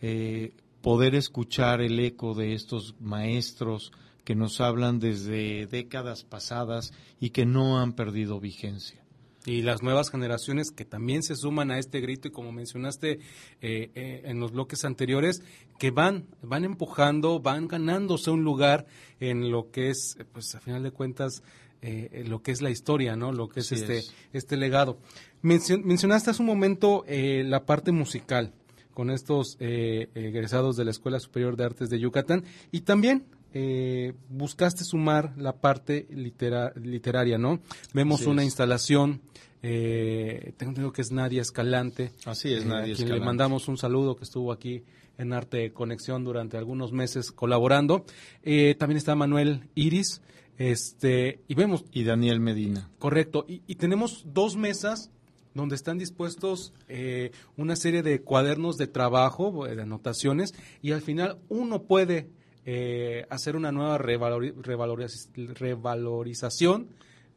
[0.00, 3.92] Eh, poder escuchar el eco de estos maestros
[4.24, 8.99] que nos hablan desde décadas pasadas y que no han perdido vigencia
[9.46, 13.20] y las nuevas generaciones que también se suman a este grito y como mencionaste
[13.60, 15.42] eh, eh, en los bloques anteriores
[15.78, 18.86] que van van empujando van ganándose un lugar
[19.18, 21.42] en lo que es pues a final de cuentas
[21.82, 24.98] eh, lo que es la historia no lo que es este este legado.
[25.42, 28.52] Mencionaste hace un momento la parte musical
[28.92, 34.84] con estos egresados de la Escuela Superior de Artes de Yucatán y también eh, buscaste
[34.84, 37.60] sumar la parte literaria, ¿no?
[37.92, 39.20] Vemos una instalación,
[39.62, 42.12] eh, tengo entendido que es Nadia Escalante.
[42.24, 44.84] Así es, eh, Nadia quien le mandamos un saludo que estuvo aquí
[45.18, 48.04] en Arte Conexión durante algunos meses colaborando.
[48.42, 50.22] Eh, también está Manuel Iris,
[50.56, 51.84] este, y vemos...
[51.92, 52.90] Y Daniel Medina.
[52.98, 55.10] Correcto, y, y tenemos dos mesas
[55.52, 56.72] donde están dispuestos
[57.56, 62.28] una serie de cuadernos de trabajo, de anotaciones, y al final uno puede
[62.64, 66.88] eh, hacer una nueva revalorización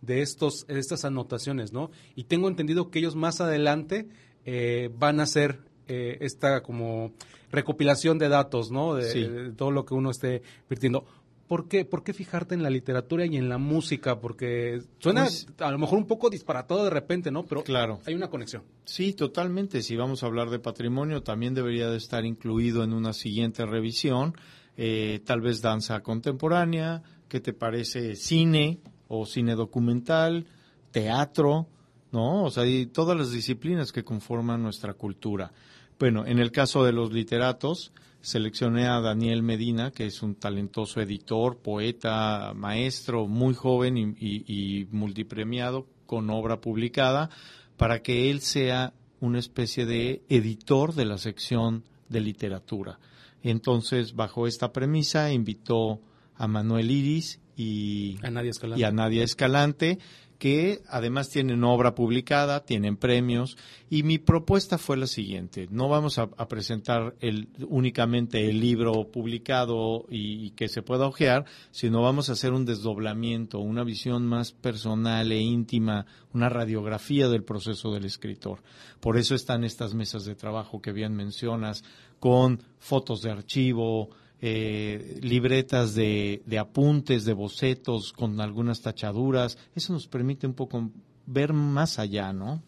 [0.02, 1.92] de estos estas anotaciones, ¿no?
[2.16, 4.10] Y tengo entendido que ellos más adelante
[4.46, 7.14] eh, van a hacer eh, esta como
[7.52, 8.96] recopilación de datos, ¿no?
[8.96, 11.06] De, todo lo que uno esté virtiendo.
[11.48, 14.20] ¿Por qué, ¿Por qué fijarte en la literatura y en la música?
[14.20, 17.46] Porque suena pues a lo mejor un poco disparatado de repente, ¿no?
[17.46, 18.00] Pero claro.
[18.06, 18.64] hay una conexión.
[18.86, 19.84] Sí, totalmente.
[19.84, 24.36] Si vamos a hablar de patrimonio, también debería de estar incluido en una siguiente revisión
[24.78, 30.46] eh, tal vez danza contemporánea, ¿qué te parece cine o cine documental,
[30.92, 31.68] teatro,
[32.12, 32.44] ¿no?
[32.44, 35.52] O sea, todas las disciplinas que conforman nuestra cultura.
[36.00, 41.02] Bueno, en el caso de los literatos, seleccioné a Daniel Medina, que es un talentoso
[41.02, 47.30] editor, poeta, maestro, muy joven y, y multipremiado con obra publicada,
[47.78, 53.00] para que él sea una especie de editor de la sección de literatura.
[53.44, 56.02] Entonces, bajo esta premisa, invitó
[56.36, 60.00] a Manuel Iris y a Nadia Escalante, y a Nadia Escalante
[60.44, 63.56] que además tienen obra publicada, tienen premios,
[63.90, 70.06] y mi propuesta fue la siguiente, no vamos a, presentar el, únicamente el libro publicado
[70.10, 75.32] y, que se pueda ojear, sino vamos a hacer un desdoblamiento, una visión más personal
[75.32, 78.64] e íntima, una radiografía del proceso del escritor.
[79.00, 81.86] Por eso están estas mesas de trabajo que bien mencionas,
[82.20, 84.10] con fotos de archivo,
[84.46, 89.58] eh, libretas de, de, apuntes, de bocetos con algunas tachaduras.
[89.74, 90.92] Eso nos permite un poco
[91.26, 92.62] ver más allá, ¿no?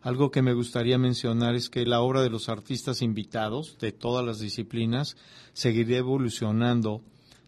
[0.00, 4.24] Algo que me gustaría mencionar es que la obra de los artistas invitados de todas
[4.24, 5.18] las disciplinas
[5.52, 7.02] seguirá evolucionando,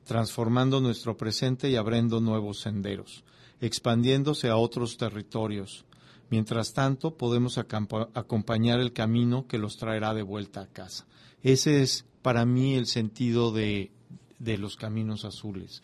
[0.04, 3.24] transformando nuestro presente y abriendo nuevos senderos,
[3.62, 5.86] expandiéndose a otros territorios.
[6.28, 11.06] Mientras tanto, podemos acompañar el camino que los traerá de vuelta a casa.
[11.42, 13.90] Ese es para mí el sentido de,
[14.38, 15.82] los caminos azules.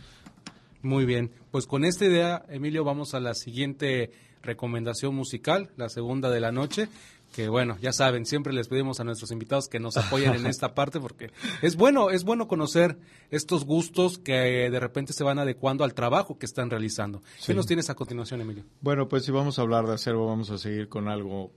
[0.82, 4.11] Muy bien, pues con esta idea, Emilio, vamos a la siguiente
[4.43, 6.89] recomendación musical, la segunda de la noche,
[7.35, 10.74] que bueno, ya saben, siempre les pedimos a nuestros invitados que nos apoyen en esta
[10.74, 11.30] parte porque
[11.62, 12.99] es bueno, es bueno conocer
[13.30, 14.32] estos gustos que
[14.70, 17.22] de repente se van adecuando al trabajo que están realizando.
[17.45, 18.64] ¿Qué nos tienes a continuación, Emilio?
[18.82, 21.51] Bueno, pues si vamos a hablar de acervo, vamos a seguir con algo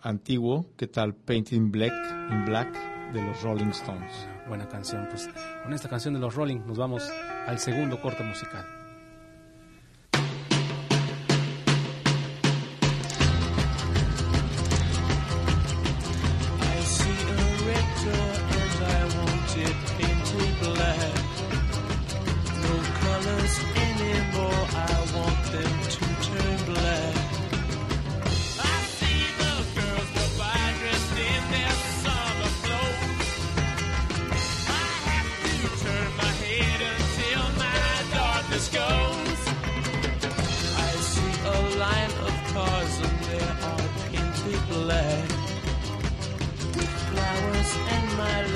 [0.00, 0.66] antiguo.
[0.76, 1.92] ¿Qué tal Painting Black
[2.30, 2.91] in Black?
[3.12, 4.26] De los Rolling Stones.
[4.48, 5.28] Buena canción, pues
[5.62, 7.08] con esta canción de los Rolling nos vamos
[7.46, 8.81] al segundo corte musical.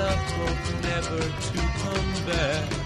[0.07, 2.86] Love hope never to come back.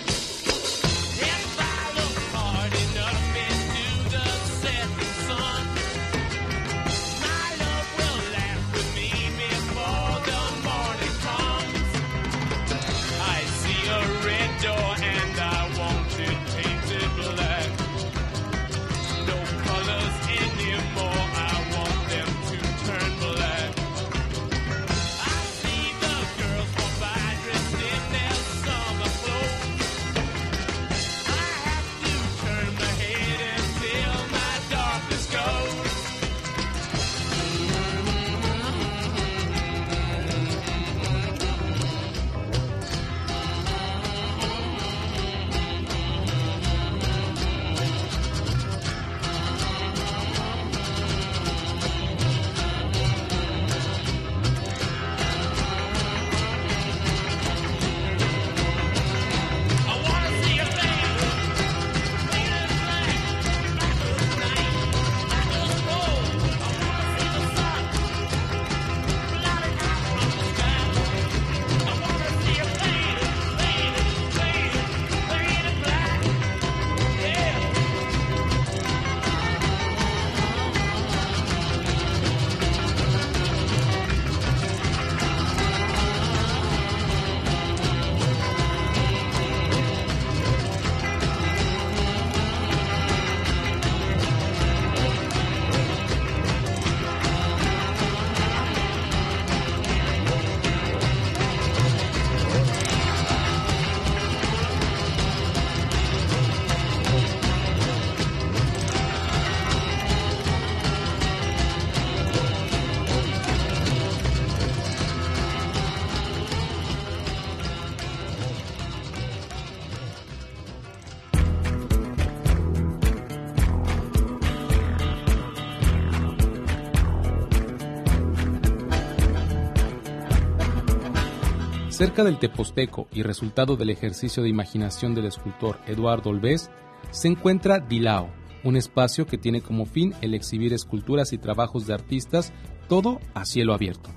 [132.01, 136.71] Cerca del Teposteco y resultado del ejercicio de imaginación del escultor Eduardo Olvés,
[137.11, 138.27] se encuentra Dilao,
[138.63, 142.53] un espacio que tiene como fin el exhibir esculturas y trabajos de artistas,
[142.89, 144.09] todo a cielo abierto.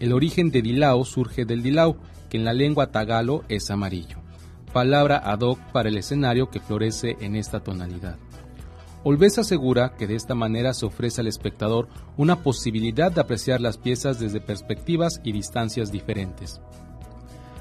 [0.00, 1.96] El origen de Dilao surge del Dilao,
[2.28, 4.18] que en la lengua tagalo es amarillo,
[4.72, 8.18] palabra ad hoc para el escenario que florece en esta tonalidad.
[9.06, 13.76] Olvés asegura que de esta manera se ofrece al espectador una posibilidad de apreciar las
[13.76, 16.62] piezas desde perspectivas y distancias diferentes.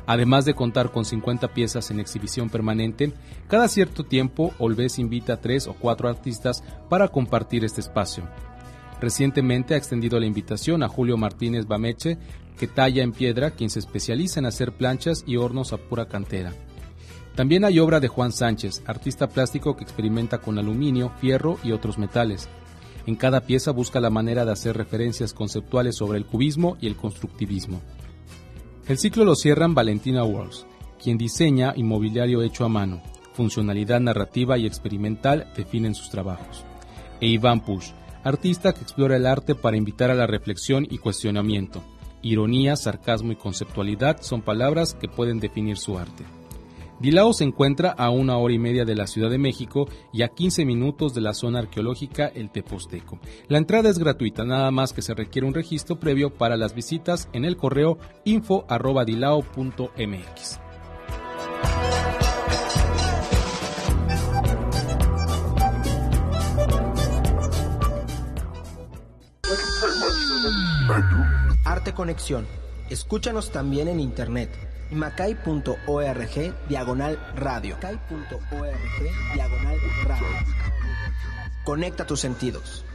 [0.06, 3.12] Además de contar con 50 piezas en exhibición permanente,
[3.50, 8.24] cada cierto tiempo Olvés invita a tres o cuatro artistas para compartir este espacio.
[9.02, 12.18] Recientemente ha extendido la invitación a Julio Martínez Bameche,
[12.58, 16.54] que talla en piedra, quien se especializa en hacer planchas y hornos a pura cantera.
[17.36, 21.98] También hay obra de Juan Sánchez, artista plástico que experimenta con aluminio, fierro y otros
[21.98, 22.48] metales.
[23.08, 26.96] En cada pieza busca la manera de hacer referencias conceptuales sobre el cubismo y el
[26.96, 27.82] constructivismo.
[28.88, 30.66] El ciclo lo cierran Valentina Walls,
[31.02, 33.02] quien diseña inmobiliario hecho a mano,
[33.34, 36.64] funcionalidad narrativa y experimental definen sus trabajos.
[37.20, 37.92] E Iván Push,
[38.24, 41.84] artista que explora el arte para invitar a la reflexión y cuestionamiento.
[42.22, 46.24] Ironía, sarcasmo y conceptualidad son palabras que pueden definir su arte.
[47.04, 50.30] Dilao se encuentra a una hora y media de la Ciudad de México y a
[50.30, 53.20] 15 minutos de la zona arqueológica El Teposteco.
[53.50, 57.28] La entrada es gratuita, nada más que se requiere un registro previo para las visitas
[57.34, 60.60] en el correo info@dilao.mx.
[71.66, 72.48] Arte Conexión.
[72.90, 74.73] Escúchanos también en internet.
[74.94, 76.36] macay.org
[76.68, 77.76] diagonal radio.
[77.76, 79.02] macay.org
[79.34, 80.38] diagonal radio.
[81.64, 82.86] Conecta tus sentidos.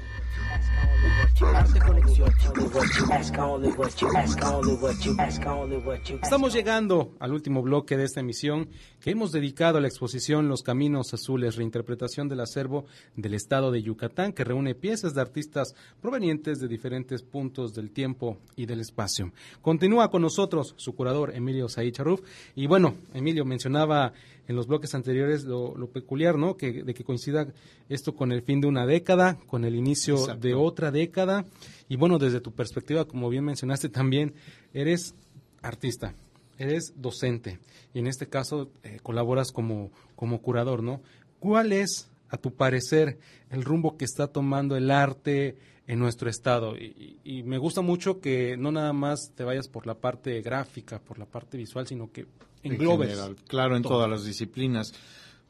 [6.22, 8.68] Estamos llegando al último bloque de esta emisión
[9.00, 13.82] que hemos dedicado a la exposición Los Caminos Azules, reinterpretación del acervo del estado de
[13.82, 19.32] Yucatán, que reúne piezas de artistas provenientes de diferentes puntos del tiempo y del espacio.
[19.62, 22.20] Continúa con nosotros su curador Emilio Said Charruf.
[22.56, 24.12] Y bueno, Emilio mencionaba
[24.48, 26.56] en los bloques anteriores lo, lo peculiar, ¿no?
[26.56, 27.46] Que, de que coincida
[27.88, 30.40] esto con el fin de una década, con el inicio Exacto.
[30.48, 31.46] de otra década.
[31.88, 34.34] Y bueno, desde tu perspectiva, como bien mencionaste también,
[34.74, 35.14] eres
[35.62, 36.14] artista,
[36.58, 37.58] eres docente
[37.94, 41.00] y en este caso eh, colaboras como, como curador, ¿no?
[41.40, 43.18] ¿Cuál es, a tu parecer,
[43.50, 46.76] el rumbo que está tomando el arte en nuestro estado?
[46.76, 50.40] Y, y- y me gusta mucho que no nada más te vayas por la parte
[50.42, 52.26] gráfica, por la parte visual, sino que
[52.62, 53.94] en general, claro, en todo.
[53.94, 54.94] todas las disciplinas.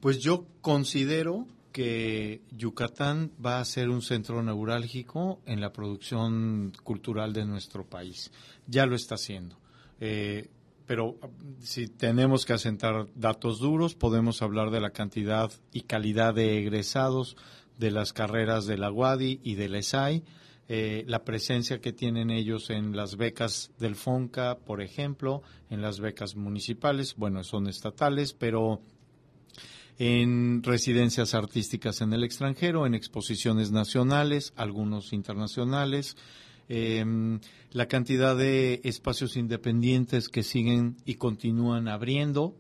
[0.01, 7.33] Pues yo considero que Yucatán va a ser un centro neurálgico en la producción cultural
[7.33, 8.31] de nuestro país.
[8.67, 9.57] Ya lo está haciendo.
[10.01, 10.49] Eh,
[10.87, 11.19] pero
[11.61, 17.37] si tenemos que asentar datos duros, podemos hablar de la cantidad y calidad de egresados
[17.77, 20.25] de las carreras de la UADI y de la ESAI,
[20.71, 25.99] eh, la presencia que tienen ellos en las becas del FONCA, por ejemplo, en las
[25.99, 28.83] becas municipales, bueno, son estatales, pero
[29.99, 36.17] en residencias artísticas en el extranjero, en exposiciones nacionales, algunos internacionales,
[36.69, 37.03] eh,
[37.71, 42.55] la cantidad de espacios independientes que siguen y continúan abriendo,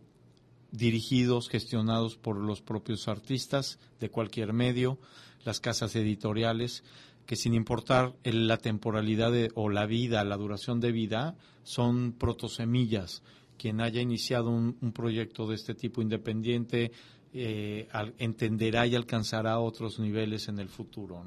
[0.72, 4.98] dirigidos, gestionados por los propios artistas de cualquier medio,
[5.44, 6.82] las casas editoriales,
[7.28, 13.22] que sin importar la temporalidad o la vida, la duración de vida, son protosemillas.
[13.58, 16.90] Quien haya iniciado un, proyecto de este tipo independiente
[17.34, 21.22] eh, entenderá y alcanzará otros niveles en el futuro.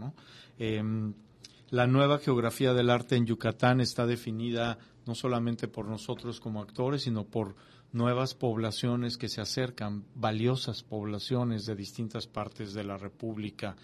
[0.58, 1.14] Em,
[1.70, 7.04] la nueva geografía del arte en Yucatán está definida no solamente por nosotros como actores,
[7.04, 7.56] sino por
[7.92, 13.76] nuevas poblaciones que se acercan, valiosas poblaciones de distintas partes de la República,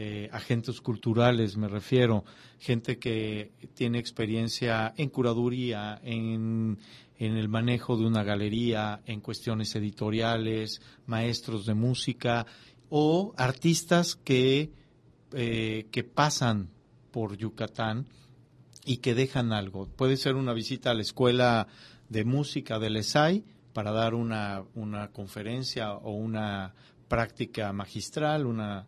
[0.00, 2.24] eh, agentes culturales me refiero,
[2.60, 6.78] gente que tiene experiencia en curaduría, en,
[7.18, 12.46] en el manejo de una galería, en cuestiones editoriales, maestros de música
[12.90, 14.70] o artistas que,
[15.32, 16.70] eh, que pasan
[17.10, 18.06] por Yucatán
[18.84, 19.88] y que dejan algo.
[19.88, 21.66] Puede ser una visita a la escuela
[22.08, 23.42] de música del ESAI
[23.72, 26.72] para dar una, una conferencia o una
[27.08, 28.86] práctica magistral, una,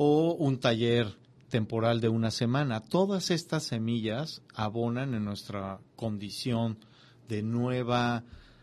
[0.00, 1.08] o un taller
[1.48, 2.80] temporal de una semana.
[2.80, 6.78] Todas estas semillas abonan en nuestra condición
[7.28, 8.22] de nueva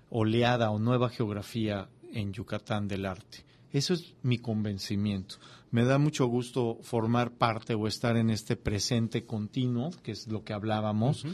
[0.09, 3.43] oleada o nueva geografía en Yucatán del arte.
[3.73, 5.35] Eso es mi convencimiento.
[5.71, 10.45] Me da mucho gusto formar parte o estar en este presente continuo, que es lo
[10.45, 11.25] que hablábamos,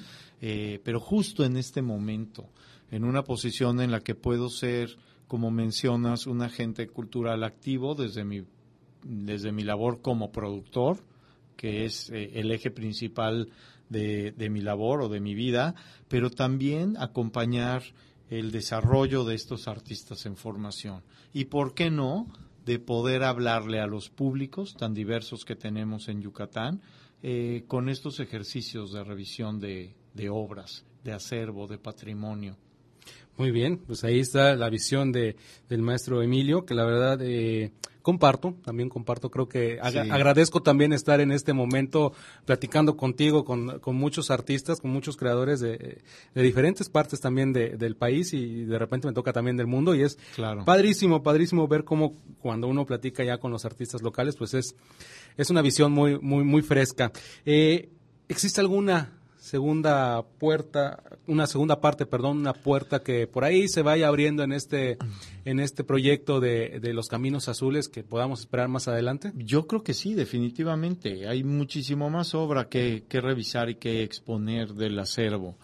[0.42, 2.50] eh, pero justo en este momento,
[2.90, 4.98] en una posición en la que puedo ser,
[5.28, 8.44] como mencionas, un agente cultural activo desde mi,
[9.04, 11.04] desde mi labor como productor,
[11.56, 13.50] que es eh, el eje principal
[13.90, 15.76] de, de mi labor o de mi vida,
[16.08, 17.84] pero también acompañar
[18.30, 21.04] el desarrollo de estos artistas en formación.
[21.34, 22.28] Y por qué no,
[22.66, 26.82] de poder hablarle a los públicos tan diversos que tenemos en Yucatán
[27.24, 32.58] eh, con estos ejercicios de revisión de, de obras, de acervo, de patrimonio.
[33.38, 35.36] Muy bien, pues ahí está la visión de,
[35.70, 37.72] del maestro Emilio, que la verdad eh,
[38.04, 39.98] comparto, también comparto, creo que Sí.
[39.98, 42.14] agradezco también estar en este momento
[42.46, 46.02] platicando contigo, con, con muchos artistas, con muchos creadores de,
[46.36, 49.96] de diferentes partes también de- del país y de repente me toca también del mundo
[49.96, 50.64] y es Claro.
[50.66, 54.76] padrísimo, padrísimo ver cómo cuando uno platica ya con los artistas locales, pues es,
[55.38, 57.12] es una visión muy, muy, muy fresca.
[57.46, 57.90] Eh,
[58.28, 64.08] ¿Existe alguna segunda puerta, una segunda parte, perdón, una puerta que por ahí se vaya
[64.08, 65.00] abriendo en este,
[65.46, 69.32] en este proyecto de, de los caminos azules que podamos esperar más adelante?
[69.36, 71.28] Yo creo que sí, definitivamente.
[71.28, 75.58] Hay muchísimo más obra que, que revisar y que exponer del acervo.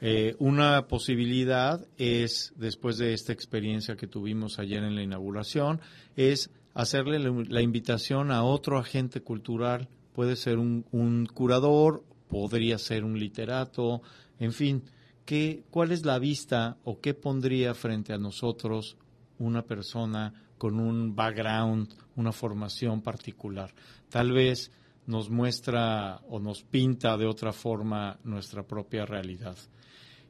[0.00, 5.80] Eh, una posibilidad es, después de esta experiencia que tuvimos ayer en la inauguración,
[6.14, 9.88] es hacerle la, invitación a otro agente cultural.
[10.12, 14.02] Puede ser un, un curador, podría ser un literato,
[14.38, 14.82] en fin.
[15.24, 18.96] ¿qué, ¿Cuál es la vista o qué pondría frente a nosotros
[19.38, 23.74] una persona con un background, una formación particular.
[24.08, 24.70] Tal vez
[25.06, 29.56] nos muestra o nos pinta de otra forma nuestra propia realidad.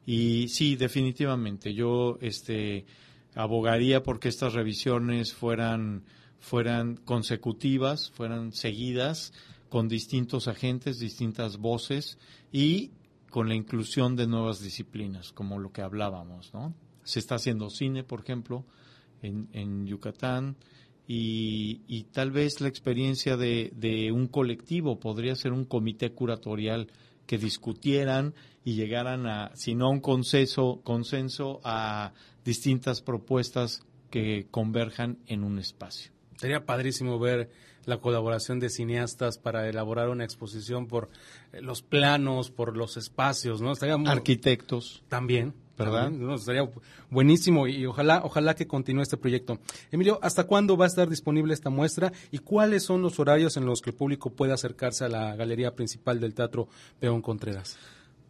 [0.05, 2.85] Y sí, definitivamente, yo este,
[3.33, 6.03] abogaría porque estas revisiones fueran,
[6.39, 9.33] fueran consecutivas, fueran seguidas,
[9.75, 12.17] con distintos agentes, distintas voces
[12.49, 12.91] y
[13.29, 16.73] con la inclusión de nuevas disciplinas, como lo que hablábamos, ¿no?
[17.03, 18.63] Se está haciendo cine, por ejemplo,
[19.21, 20.55] en, en Yucatán,
[21.05, 26.87] y, tal vez la experiencia de, de un colectivo podría ser un comité curatorial
[27.27, 32.13] que discutieran y llegaran a, si no a un consenso, consenso, a
[32.45, 36.13] distintas propuestas que converjan en un espacio.
[36.37, 37.49] Sería padrísimo ver
[37.85, 41.09] la colaboración de cineastas para elaborar una exposición por
[41.53, 43.71] eh, los planos, por los espacios, ¿no?
[43.71, 45.53] Estaría muy- Arquitectos, También.
[45.77, 46.03] ¿Verdad?
[46.03, 46.35] también, ¿no?
[46.35, 46.69] Estaría
[47.09, 49.59] buenísimo y ojalá, ojalá que continúe este proyecto.
[49.91, 53.65] Emilio, ¿hasta cuándo va a estar disponible esta muestra y cuáles son los horarios en
[53.65, 56.69] los que el público puede acercarse a la galería principal del Teatro
[57.01, 57.77] Peón Contreras?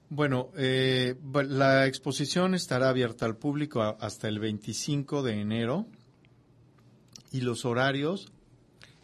[0.10, 1.14] Bueno, eh,
[1.48, 5.86] la exposición estará abierta al público hasta el 25 de enero
[7.32, 8.32] y los horarios,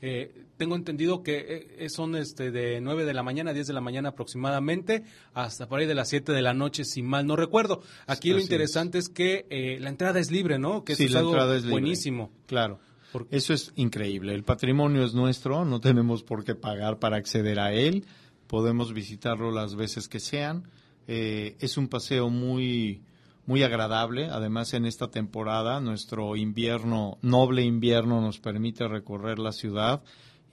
[0.02, 3.74] Eh, tengo entendido que eh, son este de 9 de la mañana a 10 de
[3.74, 7.36] la mañana aproximadamente, hasta por ahí de las 7 de la noche, si mal no
[7.36, 7.82] recuerdo.
[8.08, 10.84] Aquí lo interesante es, que eh, la entrada es libre, ¿no?
[10.84, 11.72] Que Sí, es la algo entrada es libre.
[11.74, 12.32] buenísimo.
[12.48, 12.80] claro.
[13.12, 14.34] Porque- Eso es increíble.
[14.34, 18.06] El patrimonio es nuestro, no tenemos por qué pagar para acceder a él.
[18.48, 20.64] Podemos visitarlo las veces que sean.
[21.08, 23.02] Eh, es un paseo muy,
[23.46, 24.28] muy agradable.
[24.30, 30.04] Además, en esta temporada, nuestro invierno, noble invierno, nos permite recorrer la ciudad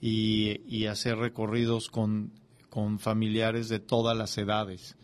[0.01, 2.31] y, y hacer recorridos con,
[2.69, 4.95] con familiares de todas las edades.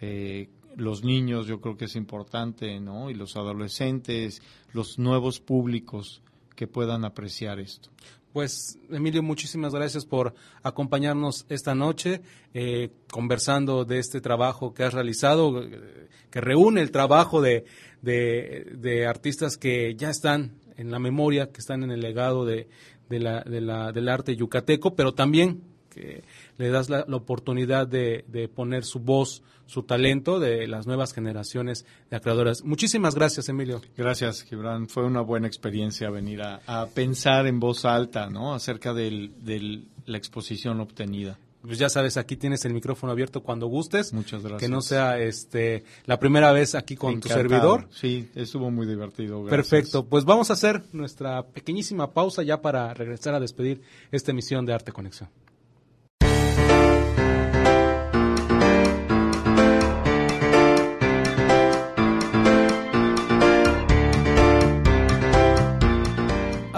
[0.00, 3.10] Eh, los niños yo creo que es importante, ¿no?
[3.10, 6.22] Y los adolescentes, los nuevos públicos
[6.54, 7.90] que puedan apreciar esto.
[8.36, 12.20] Pues, Emilio, muchísimas gracias por acompañarnos esta noche,
[12.52, 17.64] eh, conversando de este trabajo que has realizado, eh, que reúne el trabajo de,
[18.02, 22.68] de, artistas que ya están en la memoria, que están en el legado de,
[23.08, 26.22] de la, de la, del arte yucateco, pero también que
[26.58, 31.84] le das la, la oportunidad de poner su voz, su talento de las nuevas generaciones
[32.10, 32.64] de creadoras.
[32.64, 33.82] Muchísimas gracias, Emilio.
[33.96, 34.88] Gracias, Gibran.
[34.88, 38.54] Fue una buena experiencia venir a, a pensar en voz alta, ¿no?
[38.54, 41.38] Acerca de la exposición obtenida.
[41.66, 44.12] Pues ya sabes, aquí tienes el micrófono abierto cuando gustes.
[44.12, 44.60] Muchas gracias.
[44.60, 47.88] Que no sea este la primera vez aquí con tu servidor.
[47.90, 49.42] Sí, estuvo muy divertido.
[49.42, 49.68] gracias.
[49.68, 50.06] Perfecto.
[50.06, 54.74] Pues vamos a hacer nuestra pequeñísima pausa ya para regresar a despedir esta emisión de
[54.74, 55.28] Arte Conexión.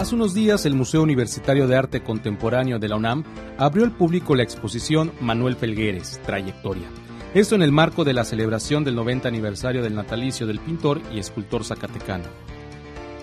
[0.09, 3.23] Hace unos días el Museo Universitario de Arte Contemporáneo de la UNAM
[3.59, 6.87] abrió al público la exposición Manuel Felgueres, Trayectoria.
[7.35, 11.19] Esto en el marco de la celebración del 90 aniversario del natalicio del pintor y
[11.19, 12.23] escultor zacatecano.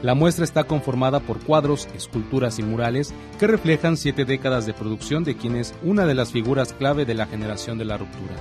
[0.01, 5.25] La muestra está conformada por cuadros, esculturas y murales que reflejan siete décadas de producción
[5.25, 8.37] de quien es una de las figuras clave de la generación de la ruptura.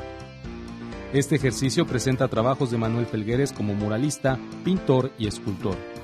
[1.13, 5.94] Este ejercicio presenta trabajos de Manuel Felgueres como muralista, pintor y escultor.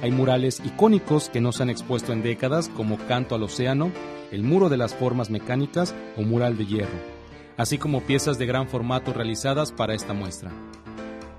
[0.00, 3.90] Hay murales icónicos que no se han expuesto en décadas como Canto al Océano,
[4.30, 6.98] el Muro de las Formas Mecánicas o Mural de Hierro,
[7.56, 10.52] así como piezas de gran formato realizadas para esta muestra.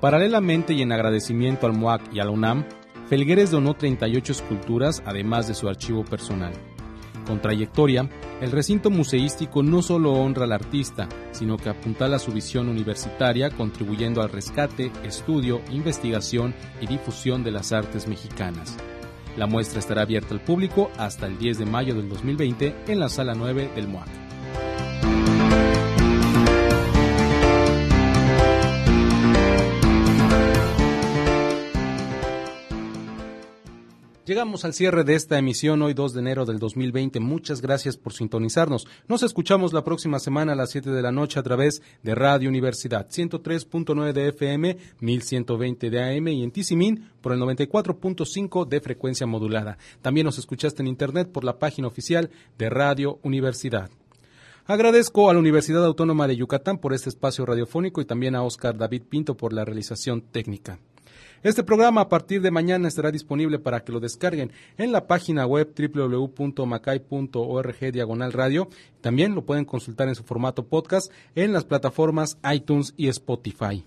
[0.02, 2.66] Paralelamente y en agradecimiento al MOAC y a la UNAM,
[3.08, 6.54] Felgueres donó 38 esculturas además de su archivo personal.
[7.30, 8.10] Con trayectoria,
[8.42, 14.24] el recinto museístico no solo honra al artista, sino que apuntala su visión universitaria contribuyendo
[14.24, 18.78] al rescate, estudio, investigación y difusión de las artes mexicanas.
[19.38, 23.10] La muestra estará abierta al público hasta el 10 de mayo del 2020 en la
[23.10, 24.29] sala 9 del MOAC.
[34.30, 37.20] Llegamos al cierre de esta emisión hoy 2 de enero del 2020.
[37.20, 38.86] Muchas gracias por sintonizarnos.
[39.08, 42.48] Nos escuchamos la próxima semana a las 7 de la noche a través de Radio
[42.48, 49.26] Universidad 103.9 de FM, 1120 de AM y en Tizimín por el 94.5 de frecuencia
[49.26, 49.80] modulada.
[50.04, 53.90] También nos escuchaste en internet por la página oficial de Radio Universidad.
[54.66, 58.78] Agradezco a la Universidad Autónoma de Yucatán por este espacio radiofónico y también a Oscar
[58.78, 60.78] David Pinto por la realización técnica.
[61.42, 65.46] Este programa a partir de mañana estará disponible para que lo descarguen en la página
[65.46, 68.68] web www.macay.org diagonal radio.
[69.00, 73.86] También lo pueden consultar en su formato podcast en las plataformas iTunes y Spotify.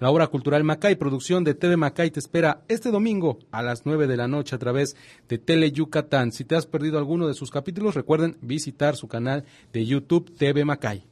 [0.00, 4.06] La obra cultural Macay, producción de TV Macay, te espera este domingo a las 9
[4.06, 4.94] de la noche a través
[5.30, 6.30] de Tele Yucatán.
[6.32, 10.66] Si te has perdido alguno de sus capítulos, recuerden visitar su canal de YouTube TV
[10.66, 11.06] Macay.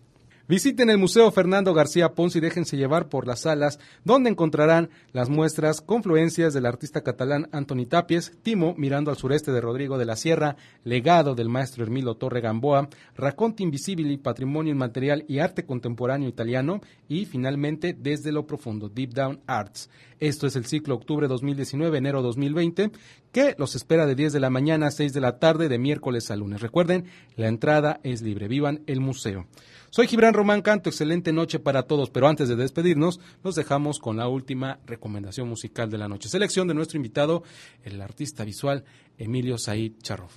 [0.51, 5.29] Visiten el Museo Fernando García Ponce y déjense llevar por las salas, donde encontrarán las
[5.29, 10.17] muestras Confluencias del artista catalán Antoni Tapies, Timo mirando al sureste de Rodrigo de la
[10.17, 16.81] Sierra, Legado del maestro Hermilo Torre Gamboa, Racconti Invisibili, Patrimonio Inmaterial y Arte Contemporáneo Italiano
[17.09, 19.89] y finalmente Desde lo Profundo, Deep Down Arts.
[20.19, 22.91] Esto es el ciclo octubre 2019, enero 2020,
[23.31, 26.29] que los espera de 10 de la mañana a 6 de la tarde, de miércoles
[26.33, 26.61] a lunes.
[26.61, 27.05] Recuerden,
[27.37, 28.49] la entrada es libre.
[28.49, 29.47] Vivan el museo.
[29.93, 34.17] Soy Gibran Román Canto, excelente noche para todos, pero antes de despedirnos, nos dejamos con
[34.17, 36.29] la última recomendación musical de la noche.
[36.29, 37.43] Selección de nuestro invitado,
[37.83, 38.85] el artista visual
[39.19, 40.37] Emilio Said Charrof.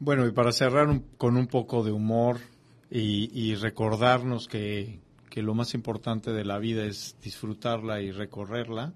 [0.00, 2.40] Bueno, y para cerrar un- con un poco de humor
[2.90, 8.92] y, y recordarnos que, que lo más importante de la vida es disfrutarla y recorrerla,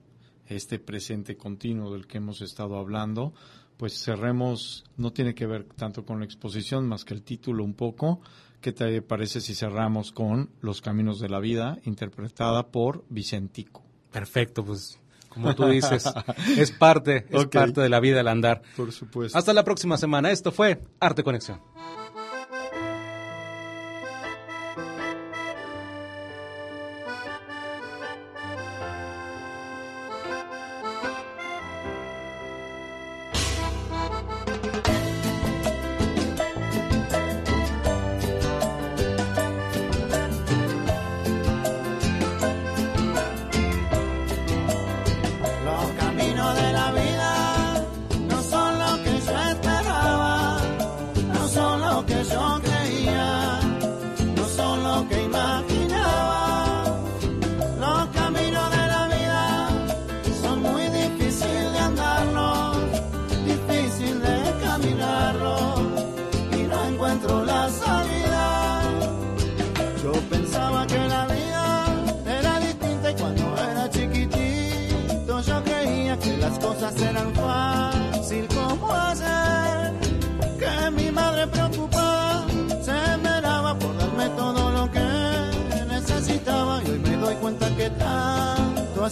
[0.48, 3.32] este presente continuo del que hemos estado hablando,
[3.78, 7.72] pues cerremos, no tiene que ver tanto con la exposición más que el título un
[7.74, 8.20] poco.
[8.64, 13.82] ¿Qué te parece si cerramos con Los Caminos de la Vida, interpretada por Vicentico?
[14.10, 14.98] Perfecto, pues
[15.28, 16.10] como tú dices,
[16.56, 18.62] es parte, es parte de la vida el andar.
[18.74, 19.36] Por supuesto.
[19.36, 20.30] Hasta la próxima semana.
[20.30, 21.60] Esto fue Arte Conexión.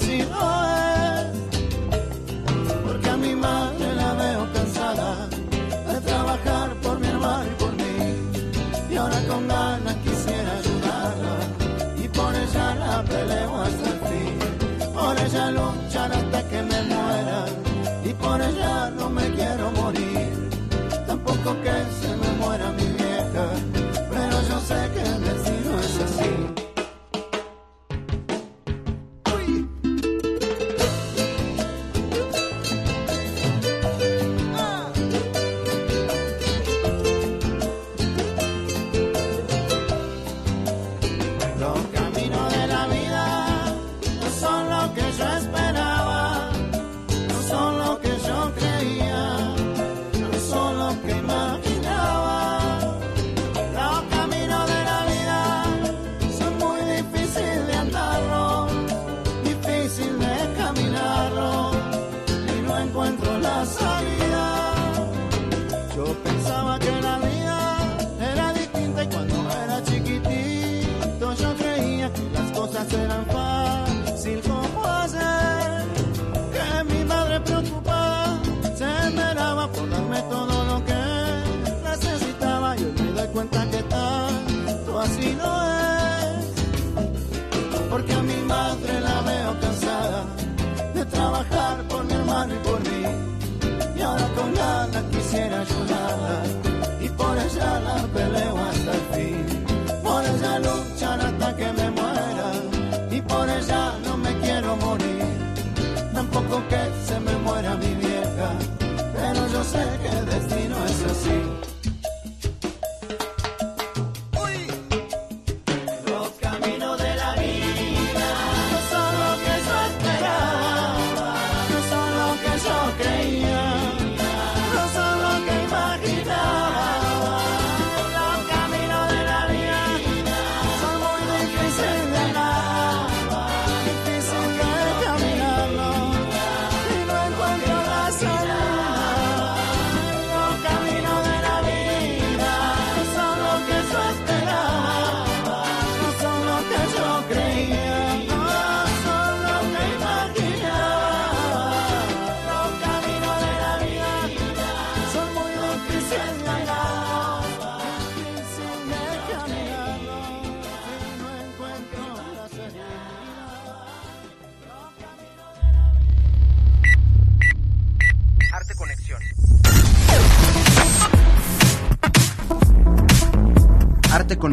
[0.03, 0.65] Así no
[1.15, 1.27] es.
[2.85, 3.72] Porque a mi madre